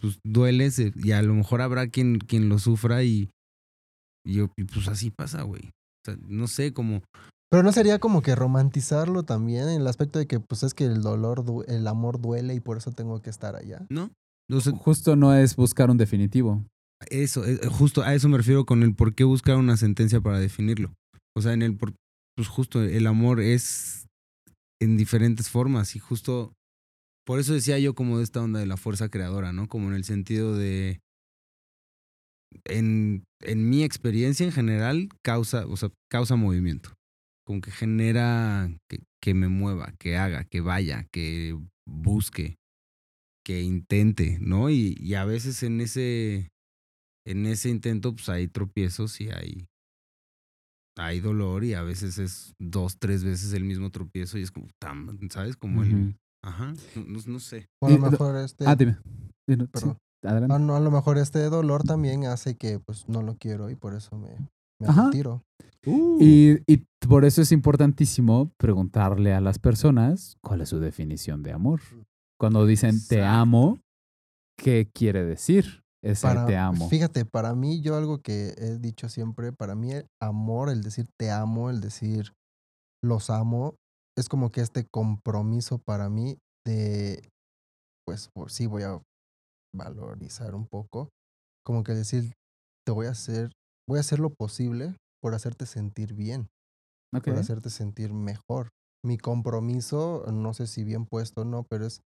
[0.00, 3.30] pues duele y a lo mejor habrá quien, quien lo sufra y,
[4.26, 5.62] y yo, pues así pasa, güey.
[5.64, 7.02] O sea, no sé, como,
[7.50, 10.84] Pero no sería como que romantizarlo también en el aspecto de que pues es que
[10.84, 13.86] el dolor, el amor duele y por eso tengo que estar allá.
[13.88, 14.10] ¿no?
[14.60, 16.64] Justo no es buscar un definitivo.
[17.10, 20.38] eso, eh, justo a eso me refiero con el por qué buscar una sentencia para
[20.38, 20.94] definirlo.
[21.36, 21.94] O sea, en el, por-
[22.36, 24.06] pues justo el amor es
[24.80, 26.52] en diferentes formas y justo
[27.24, 29.68] por eso decía yo como de esta onda de la fuerza creadora, ¿no?
[29.68, 31.00] Como en el sentido de,
[32.64, 36.92] en, en mi experiencia en general, causa, o sea, causa movimiento.
[37.46, 42.56] Como que genera que, que me mueva, que haga, que vaya, que busque,
[43.44, 44.70] que intente, ¿no?
[44.70, 46.50] Y, y a veces en ese,
[47.26, 49.66] en ese intento, pues hay tropiezos y hay,
[50.98, 54.68] hay dolor y a veces es dos, tres veces el mismo tropiezo y es como,
[54.80, 55.56] tam- ¿sabes?
[55.56, 57.66] Como el, ajá, no, no- no sé.
[57.80, 58.64] O a lo mejor este.
[58.66, 58.98] Ah, dime.
[59.46, 59.98] Dime, sí, Perdón.
[60.22, 60.54] adelante.
[60.54, 63.74] Ah, no, a lo mejor este dolor también hace que pues no lo quiero y
[63.74, 64.30] por eso me,
[64.78, 65.06] me Ajá.
[65.06, 65.42] retiro.
[65.84, 71.52] Y, y por eso es importantísimo preguntarle a las personas cuál es su definición de
[71.52, 71.80] amor.
[72.42, 73.78] Cuando dicen te amo,
[74.58, 76.88] ¿qué quiere decir ese Para, te amo?
[76.88, 81.06] Fíjate, para mí, yo algo que he dicho siempre, para mí el amor, el decir
[81.16, 82.32] te amo, el decir
[83.00, 83.76] los amo,
[84.18, 86.36] es como que este compromiso para mí
[86.66, 87.28] de,
[88.04, 89.00] pues por sí voy a
[89.72, 91.10] valorizar un poco,
[91.64, 92.32] como que decir,
[92.84, 93.52] te voy a hacer,
[93.88, 96.48] voy a hacer lo posible por hacerte sentir bien,
[97.24, 98.70] por hacerte sentir mejor.
[99.04, 102.00] Mi compromiso, no sé si bien puesto o no, pero es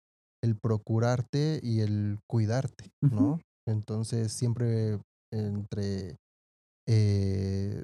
[0.45, 3.39] el procurarte y el cuidarte, ¿no?
[3.67, 4.99] Entonces siempre
[5.33, 6.17] entre,
[6.87, 7.83] eh,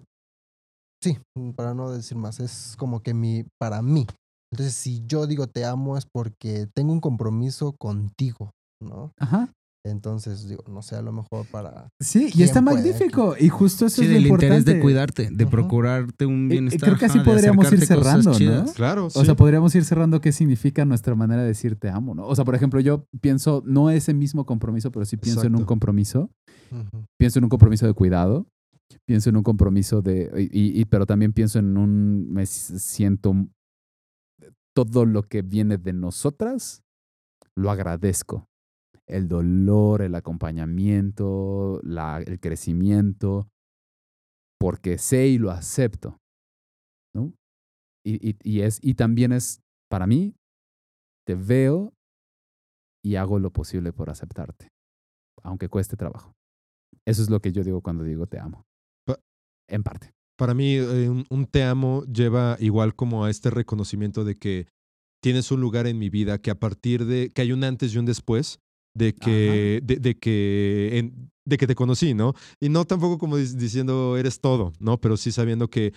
[1.03, 1.18] sí,
[1.55, 4.05] para no decir más, es como que mi, para mí.
[4.53, 8.51] Entonces si yo digo te amo es porque tengo un compromiso contigo,
[8.82, 9.12] ¿no?
[9.18, 9.51] Ajá.
[9.84, 11.89] Entonces digo, no sé, a lo mejor para...
[11.99, 13.36] Sí, y ¿Quién está magnífico.
[13.39, 14.73] Y justo eso Sí, es lo del interés importante.
[14.75, 16.82] de cuidarte, de procurarte un Y- y bienestar.
[16.89, 18.65] creo que así podríamos ir cerrando, ¿no?
[18.73, 19.17] Claro, sí.
[19.17, 22.27] O sea, podríamos ir cerrando qué significa nuestra manera de decir te amo, ¿no?
[22.27, 25.65] O sea, por ejemplo, yo pienso, no ese mismo compromiso, pero sí pienso en un
[25.65, 26.29] compromiso.
[27.19, 28.45] Pienso en un compromiso de cuidado.
[29.07, 30.47] Pienso en un compromiso de.
[30.51, 32.32] Y, y- pero también pienso en un.
[32.32, 33.34] Me siento.
[34.75, 36.82] Todo lo que viene de nosotras,
[37.57, 38.45] lo agradezco.
[39.08, 43.47] El dolor, el acompañamiento, la, el crecimiento,
[44.60, 46.18] porque sé y lo acepto.
[47.14, 47.34] ¿no?
[48.06, 50.34] Y, y- y es, y también es, para mí,
[51.26, 51.93] te veo
[53.04, 54.68] y hago lo posible por aceptarte,
[55.43, 56.32] aunque cueste trabajo.
[57.06, 58.64] Eso es lo que yo digo cuando digo te amo.
[59.06, 59.20] Pa-
[59.68, 60.12] En parte.
[60.38, 64.68] Para mí, eh, un, un te amo lleva igual como a este reconocimiento de que
[65.22, 67.97] tienes un lugar en mi vida, que a partir de que hay un antes y
[67.97, 68.60] un después,
[68.95, 72.33] de que, de, de que, en- de que te conocí, ¿no?
[72.61, 74.99] Y no tampoco como diciendo eres todo, ¿no?
[75.01, 75.93] Pero sí sabiendo que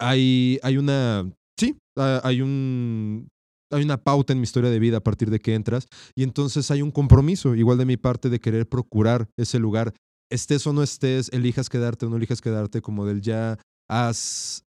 [0.00, 3.28] hay, hay una, sí, hay un,
[3.72, 6.70] hay una pauta en mi historia de vida a partir de que entras y entonces
[6.70, 9.92] hay un compromiso, igual de mi parte, de querer procurar ese lugar,
[10.30, 13.58] estés o no estés, elijas quedarte o no elijas quedarte, como del ya
[13.88, 14.62] has,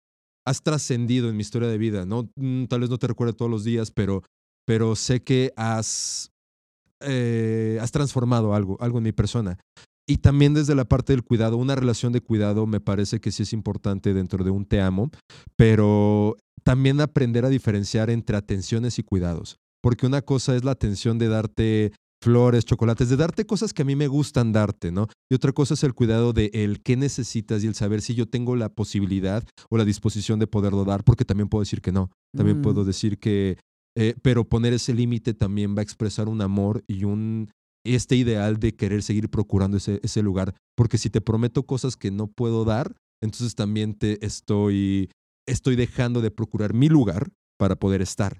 [0.46, 2.28] has trascendido en mi historia de vida, ¿no?
[2.36, 4.22] Mm, Tal vez no te recuerde todos los días, pero,
[4.66, 6.30] pero sé que has,
[7.00, 9.58] eh, has transformado algo, algo en mi persona.
[10.06, 13.42] Y también desde la parte del cuidado, una relación de cuidado me parece que sí
[13.42, 15.10] es importante dentro de un te amo,
[15.56, 19.56] pero también aprender a diferenciar entre atenciones y cuidados.
[19.82, 21.92] Porque una cosa es la atención de darte
[22.22, 25.06] flores, chocolates, de darte cosas que a mí me gustan darte, ¿no?
[25.30, 28.26] Y otra cosa es el cuidado de el qué necesitas y el saber si yo
[28.26, 32.10] tengo la posibilidad o la disposición de poderlo dar, porque también puedo decir que no.
[32.36, 32.62] También Mm.
[32.62, 33.58] puedo decir que,
[34.00, 37.50] eh, pero poner ese límite también va a expresar un amor y un
[37.84, 40.54] este ideal de querer seguir procurando ese, ese lugar.
[40.76, 45.10] Porque si te prometo cosas que no puedo dar, entonces también te estoy,
[45.48, 48.38] estoy dejando de procurar mi lugar para poder estar.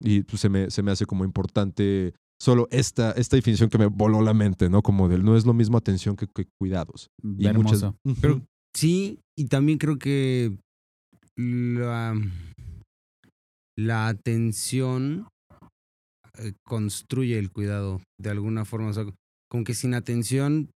[0.00, 3.86] Y pues, se, me, se me hace como importante solo esta, esta definición que me
[3.86, 4.82] voló la mente, ¿no?
[4.82, 7.08] Como del no es lo mismo atención que, que cuidados.
[7.22, 7.96] Y muchas- Hermoso.
[8.20, 10.58] Pero sí, y también creo que
[11.36, 12.14] la,
[13.76, 15.28] la atención
[16.38, 18.88] eh, construye el cuidado de alguna forma.
[18.88, 19.04] O sea,
[19.50, 20.70] como que sin atención,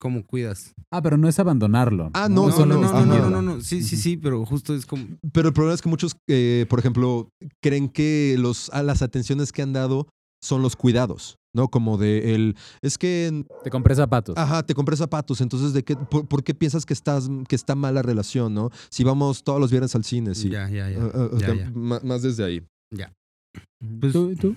[0.00, 0.74] ¿cómo cuidas?
[0.92, 2.10] Ah, pero no es abandonarlo.
[2.14, 3.04] Ah, no, no, no, no, no, ajá.
[3.06, 5.06] no, no, no, Sí, sí, sí, pero justo es como.
[5.32, 7.30] Pero el problema es que muchos, eh, por ejemplo,
[7.62, 10.08] creen que los, a las atenciones que han dado
[10.42, 11.68] son los cuidados, ¿no?
[11.68, 14.36] Como de el, es que, Te compré zapatos.
[14.36, 17.74] ajá, te compré zapatos, entonces, ¿de qué, por, por qué piensas que, estás, que está
[17.74, 18.70] mal la relación, ¿no?
[18.90, 20.48] Si vamos todos los viernes al cine, sí.
[20.50, 20.98] Ya, ya, ya.
[21.02, 21.70] Ah, ah, ya, ya.
[21.70, 22.58] Más desde ahí.
[22.92, 24.00] Ujú.
[24.00, 24.56] pues- ¿Tú, tú?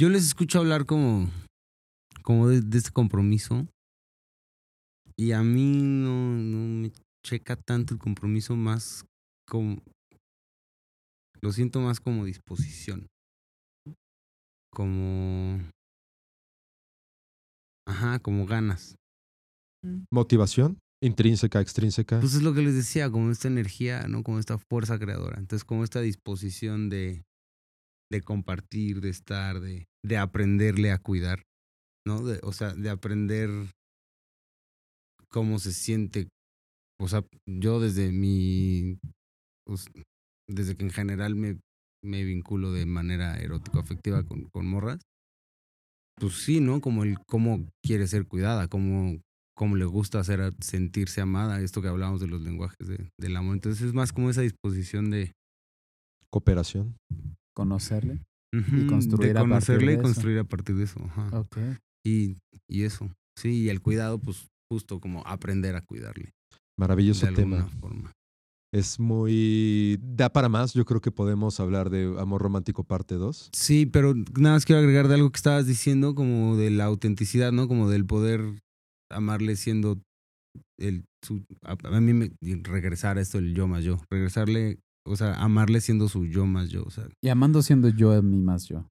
[0.00, 1.28] Yo les escucho hablar como,
[2.22, 3.66] como de, de este compromiso.
[5.16, 6.90] Y a mí no, no me
[7.24, 9.04] checa tanto el compromiso más
[9.48, 9.78] como...
[11.40, 13.06] Lo siento más como disposición.
[14.72, 15.60] Como...
[17.86, 18.96] Ajá, como ganas.
[20.10, 22.20] Motivación, intrínseca, extrínseca.
[22.20, 24.22] Pues es lo que les decía, como esta energía, ¿no?
[24.22, 25.38] Como esta fuerza creadora.
[25.38, 27.24] Entonces, como esta disposición de,
[28.10, 31.42] de compartir, de estar, de, de aprenderle a cuidar,
[32.06, 32.24] ¿no?
[32.24, 33.50] De, o sea, de aprender
[35.28, 36.28] cómo se siente.
[36.98, 38.98] O sea, yo desde mi.
[39.66, 39.86] pues,
[40.48, 41.58] desde que en general me,
[42.02, 45.00] me vinculo de manera erótico-afectiva con, con morras.
[46.20, 46.80] Pues sí, ¿no?
[46.80, 49.18] Como el cómo quiere ser cuidada, cómo,
[49.56, 53.54] cómo le gusta hacer sentirse amada, esto que hablábamos de los lenguajes de- del amor.
[53.54, 55.32] Entonces es más como esa disposición de,
[56.30, 56.96] Cooperación.
[57.54, 58.18] Conocerle.
[58.52, 60.02] ujú, construir de a partir conocerle de y eso.
[60.02, 61.00] construir a partir de eso.
[61.04, 61.46] ajá.
[62.04, 62.36] Y,
[62.68, 63.08] y eso.
[63.38, 66.32] Sí, y el cuidado, pues justo como aprender a cuidarle.
[66.78, 67.68] Maravilloso de alguna tema.
[67.80, 68.12] forma.
[68.74, 69.98] Es muy...
[70.02, 70.74] Da para más.
[70.74, 73.50] Yo creo que podemos hablar de Amor Romántico parte 2.
[73.52, 77.52] Sí, pero nada más quiero agregar de algo que estabas diciendo, como de la autenticidad,
[77.52, 77.68] ¿no?
[77.68, 78.40] Como del poder
[79.12, 80.00] amarle siendo
[80.80, 82.32] el su, a, a mí me
[82.64, 86.68] regresar a esto el yo más yo, regresarle, o sea, amarle siendo su yo más
[86.70, 88.88] yo, o sea, Y amando siendo yo a mí más yo.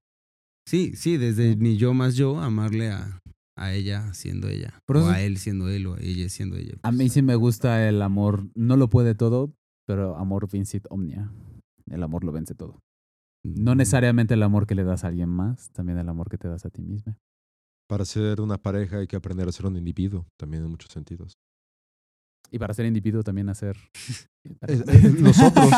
[0.67, 3.19] sí, sí, desde mi yo más yo amarle a,
[3.57, 6.55] a ella siendo ella, Por o eso- a él siendo él o a ella siendo
[6.55, 6.73] ella.
[6.83, 6.93] A pues.
[6.95, 8.47] mí sí me gusta el amor.
[8.55, 9.53] No lo puede todo,
[9.85, 11.31] pero amor vincit omnia.
[11.89, 12.79] El amor lo vence todo.
[13.43, 16.37] No Mm, necesariamente el amor que le das a alguien más, también el amor que
[16.37, 17.17] te das a ti misma.
[17.87, 21.37] Para ser una pareja hay que aprender a ser un individuo, también en muchos sentidos.
[22.53, 23.75] Y para ser individuo también hacer...
[24.67, 25.69] Eh, eh, los otros.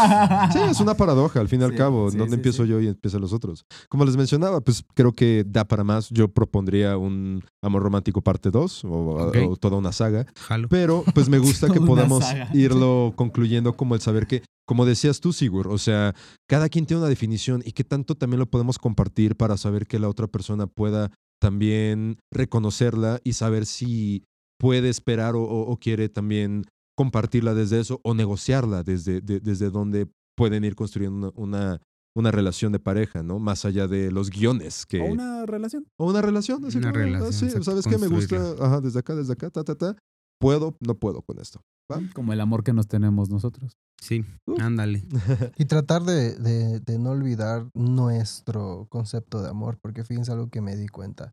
[0.51, 2.09] Sí, es una paradoja, al fin y al Sí, cabo.
[2.09, 2.69] sí, ¿Dónde sí, empiezo sí.
[2.69, 3.63] yo y empiezan los otros?
[3.89, 6.09] Como les mencionaba, pues creo que da para más.
[6.09, 10.25] Yo propondría un Amor Romántico parte 2 o, toda una saga.
[10.35, 10.67] Jalo.
[10.67, 12.49] Pero pues me gusta que podamos saga.
[12.55, 16.15] irlo concluyendo como el saber que, como decías tú, Sigur, o sea,
[16.49, 19.99] cada quien tiene una definición y qué tanto también lo podemos compartir para saber que
[19.99, 24.23] la otra persona pueda también reconocerla y saber si
[24.65, 26.63] puede esperar o, o- o quiere también
[26.97, 30.07] compartirla desde eso o negociarla desde, de- desde donde
[30.37, 31.81] pueden ir construyendo una, una,
[32.17, 33.39] una relación de pareja, ¿no?
[33.39, 35.01] Más allá de los guiones que...
[35.01, 35.85] O una relación.
[35.99, 36.63] O una relación.
[36.65, 37.97] así Una como, ah, relación, sí, exacto, ¿Sabes qué?
[37.97, 39.95] Me gusta, ajá, desde acá, desde acá, ta, ta, ta.
[40.39, 41.61] Puedo, no puedo con esto.
[41.91, 41.99] ¿va?
[42.13, 43.73] Como el amor que nos tenemos nosotros.
[44.01, 44.59] Sí, Uf.
[44.61, 45.03] ándale.
[45.57, 50.61] Y tratar de, de- de no olvidar nuestro concepto de amor, porque fíjense algo que
[50.61, 51.31] me di cuenta.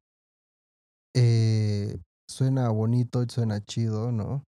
[1.14, 1.98] Eh,
[2.28, 4.44] suena bonito, suena chido, ¿no?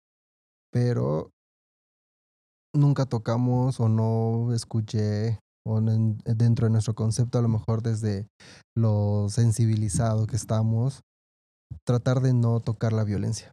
[0.70, 1.30] Pero
[2.74, 8.26] nunca tocamos o no escuché o dentro de nuestro concepto, a lo mejor desde
[8.74, 11.02] lo sensibilizado que estamos,
[11.84, 13.52] tratar de no tocar la violencia.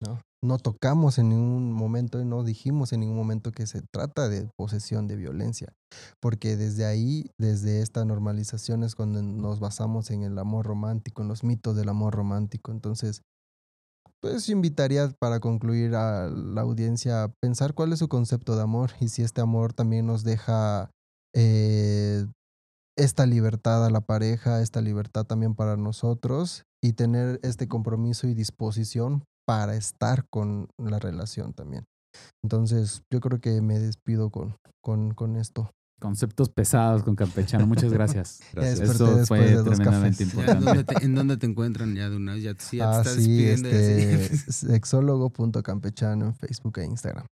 [0.00, 0.20] ¿no?
[0.42, 4.48] No tocamos en ningún momento y no dijimos en ningún momento que se trata de
[4.56, 5.74] posesión de violencia,
[6.18, 11.28] porque desde ahí, desde esta normalización es cuando nos basamos en el amor romántico, en
[11.28, 12.72] los mitos del amor romántico.
[12.72, 13.20] Entonces,
[14.20, 18.90] pues invitaría para concluir a la audiencia a pensar cuál es su concepto de amor
[19.00, 20.90] y si este amor también nos deja
[21.34, 22.26] eh,
[22.96, 28.34] esta libertad a la pareja, esta libertad también para nosotros y tener este compromiso y
[28.34, 31.84] disposición para estar con la relación también.
[32.42, 35.70] Entonces, yo creo que me despido con, con, con esto.
[36.00, 37.66] Conceptos pesados con campechano.
[37.66, 38.40] Muchas gracias.
[38.54, 38.80] Gracias.
[38.80, 40.34] Eso fue de tremendamente cafés.
[40.34, 40.94] Ya, ¿en, dónde importante.
[40.94, 42.42] te, en dónde te encuentran ya de una vez?
[42.42, 47.26] Ya, sí, ya te Ah, estás sí, este, sexólogo.campechano en Facebook e Instagram.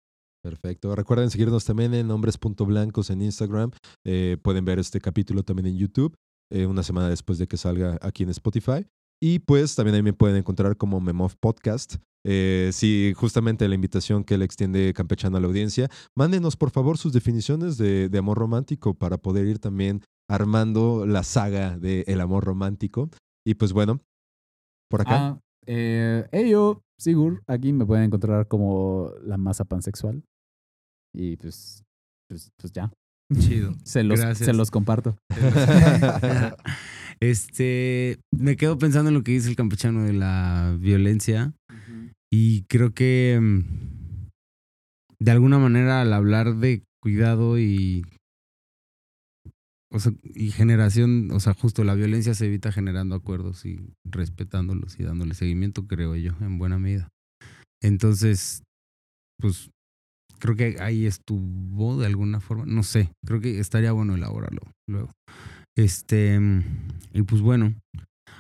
[0.44, 0.96] Perfecto.
[0.96, 3.72] Recuerden seguirnos también en hombres.blancos en Instagram.
[4.06, 6.16] Eh, pueden ver este capítulo también en YouTube,
[6.52, 8.86] eh, una semana después de que salga aquí en Spotify.
[9.22, 11.96] Y pues también ahí me pueden encontrar como Memov Podcast.
[12.26, 15.90] Eh, sí, justamente la invitación que le extiende Campechano a la audiencia.
[16.16, 21.24] Mándenos por favor sus definiciones de, de amor romántico para poder ir también armando la
[21.24, 23.10] saga de el amor romántico.
[23.46, 24.02] Y pues bueno,
[24.90, 25.16] por acá.
[25.16, 30.24] Ah, eh, ello, Sigur, aquí me pueden encontrar como la masa pansexual.
[31.14, 31.84] Y pues,
[32.30, 32.92] pues, pues ya.
[33.38, 33.74] Chido.
[33.84, 34.46] Se los, Gracias.
[34.46, 35.18] se los comparto.
[37.20, 41.54] este, me quedo pensando en lo que dice el campechano de la violencia
[42.32, 44.30] y creo que mm,
[45.20, 48.04] de alguna manera al hablar de cuidado y
[49.90, 55.00] o sea, y generación, o sea, justo la violencia se evita generando acuerdos y respetándolos
[55.00, 57.08] y dándole seguimiento, creo yo, en buena medida.
[57.82, 58.64] Entonces,
[59.40, 59.70] pues
[60.40, 65.12] creo que ahí estuvo de alguna forma, no sé, creo que estaría bueno elaborarlo luego.
[65.78, 66.40] Este,
[67.14, 67.74] y pues bueno,